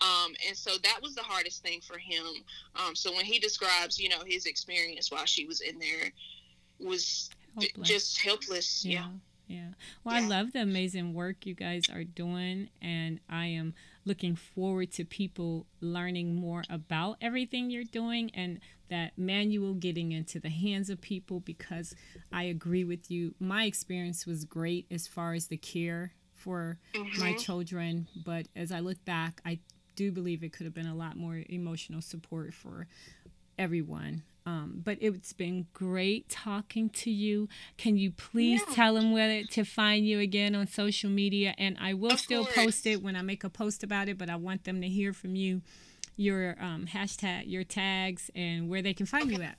um, 0.00 0.34
and 0.46 0.56
so 0.56 0.72
that 0.82 1.00
was 1.02 1.14
the 1.14 1.22
hardest 1.22 1.62
thing 1.62 1.80
for 1.80 1.98
him 1.98 2.26
um, 2.76 2.94
so 2.94 3.12
when 3.12 3.24
he 3.24 3.38
describes 3.40 3.98
you 3.98 4.08
know 4.08 4.22
his 4.24 4.46
experience 4.46 5.10
while 5.10 5.26
she 5.26 5.46
was 5.46 5.60
in 5.62 5.78
there 5.80 6.12
was 6.78 7.30
Helpless. 7.58 7.88
just 7.88 8.20
helpless 8.20 8.84
yeah 8.84 9.00
Yeah. 9.00 9.08
Yeah. 9.46 9.68
Well, 10.02 10.14
I 10.14 10.26
love 10.26 10.52
the 10.52 10.62
amazing 10.62 11.12
work 11.12 11.44
you 11.44 11.54
guys 11.54 11.84
are 11.90 12.04
doing, 12.04 12.70
and 12.80 13.20
I 13.28 13.46
am 13.46 13.74
looking 14.06 14.36
forward 14.36 14.92
to 14.92 15.04
people 15.04 15.66
learning 15.80 16.34
more 16.34 16.64
about 16.70 17.16
everything 17.20 17.70
you're 17.70 17.84
doing 17.84 18.30
and 18.34 18.60
that 18.88 19.12
manual 19.16 19.74
getting 19.74 20.12
into 20.12 20.38
the 20.38 20.50
hands 20.50 20.90
of 20.90 21.00
people 21.00 21.40
because 21.40 21.94
I 22.32 22.44
agree 22.44 22.84
with 22.84 23.10
you. 23.10 23.34
My 23.38 23.64
experience 23.64 24.26
was 24.26 24.44
great 24.44 24.86
as 24.90 25.06
far 25.06 25.34
as 25.34 25.48
the 25.48 25.56
care 25.56 26.12
for 26.34 26.78
mm-hmm. 26.94 27.20
my 27.20 27.34
children, 27.34 28.08
but 28.24 28.46
as 28.54 28.70
I 28.72 28.80
look 28.80 29.02
back, 29.04 29.40
I 29.44 29.58
do 29.96 30.12
believe 30.12 30.42
it 30.42 30.52
could 30.52 30.64
have 30.64 30.74
been 30.74 30.86
a 30.86 30.94
lot 30.94 31.16
more 31.16 31.42
emotional 31.48 32.02
support 32.02 32.52
for 32.52 32.86
everyone. 33.58 34.22
Um, 34.46 34.82
but 34.84 34.98
it's 35.00 35.32
been 35.32 35.66
great 35.72 36.28
talking 36.28 36.90
to 36.90 37.10
you. 37.10 37.48
Can 37.78 37.96
you 37.96 38.10
please 38.10 38.60
yeah. 38.68 38.74
tell 38.74 38.92
them 38.94 39.12
where 39.12 39.42
to 39.42 39.64
find 39.64 40.06
you 40.06 40.20
again 40.20 40.54
on 40.54 40.66
social 40.66 41.08
media? 41.08 41.54
And 41.56 41.78
I 41.80 41.94
will 41.94 42.12
of 42.12 42.20
still 42.20 42.44
course. 42.44 42.56
post 42.56 42.86
it 42.86 43.02
when 43.02 43.16
I 43.16 43.22
make 43.22 43.42
a 43.42 43.48
post 43.48 43.82
about 43.82 44.06
it, 44.08 44.18
but 44.18 44.28
I 44.28 44.36
want 44.36 44.64
them 44.64 44.82
to 44.82 44.88
hear 44.88 45.14
from 45.14 45.34
you 45.34 45.62
your 46.16 46.56
um, 46.60 46.84
hashtag, 46.86 47.44
your 47.46 47.64
tags, 47.64 48.30
and 48.34 48.68
where 48.68 48.82
they 48.82 48.92
can 48.92 49.06
find 49.06 49.24
okay. 49.24 49.36
you 49.36 49.42
at. 49.42 49.56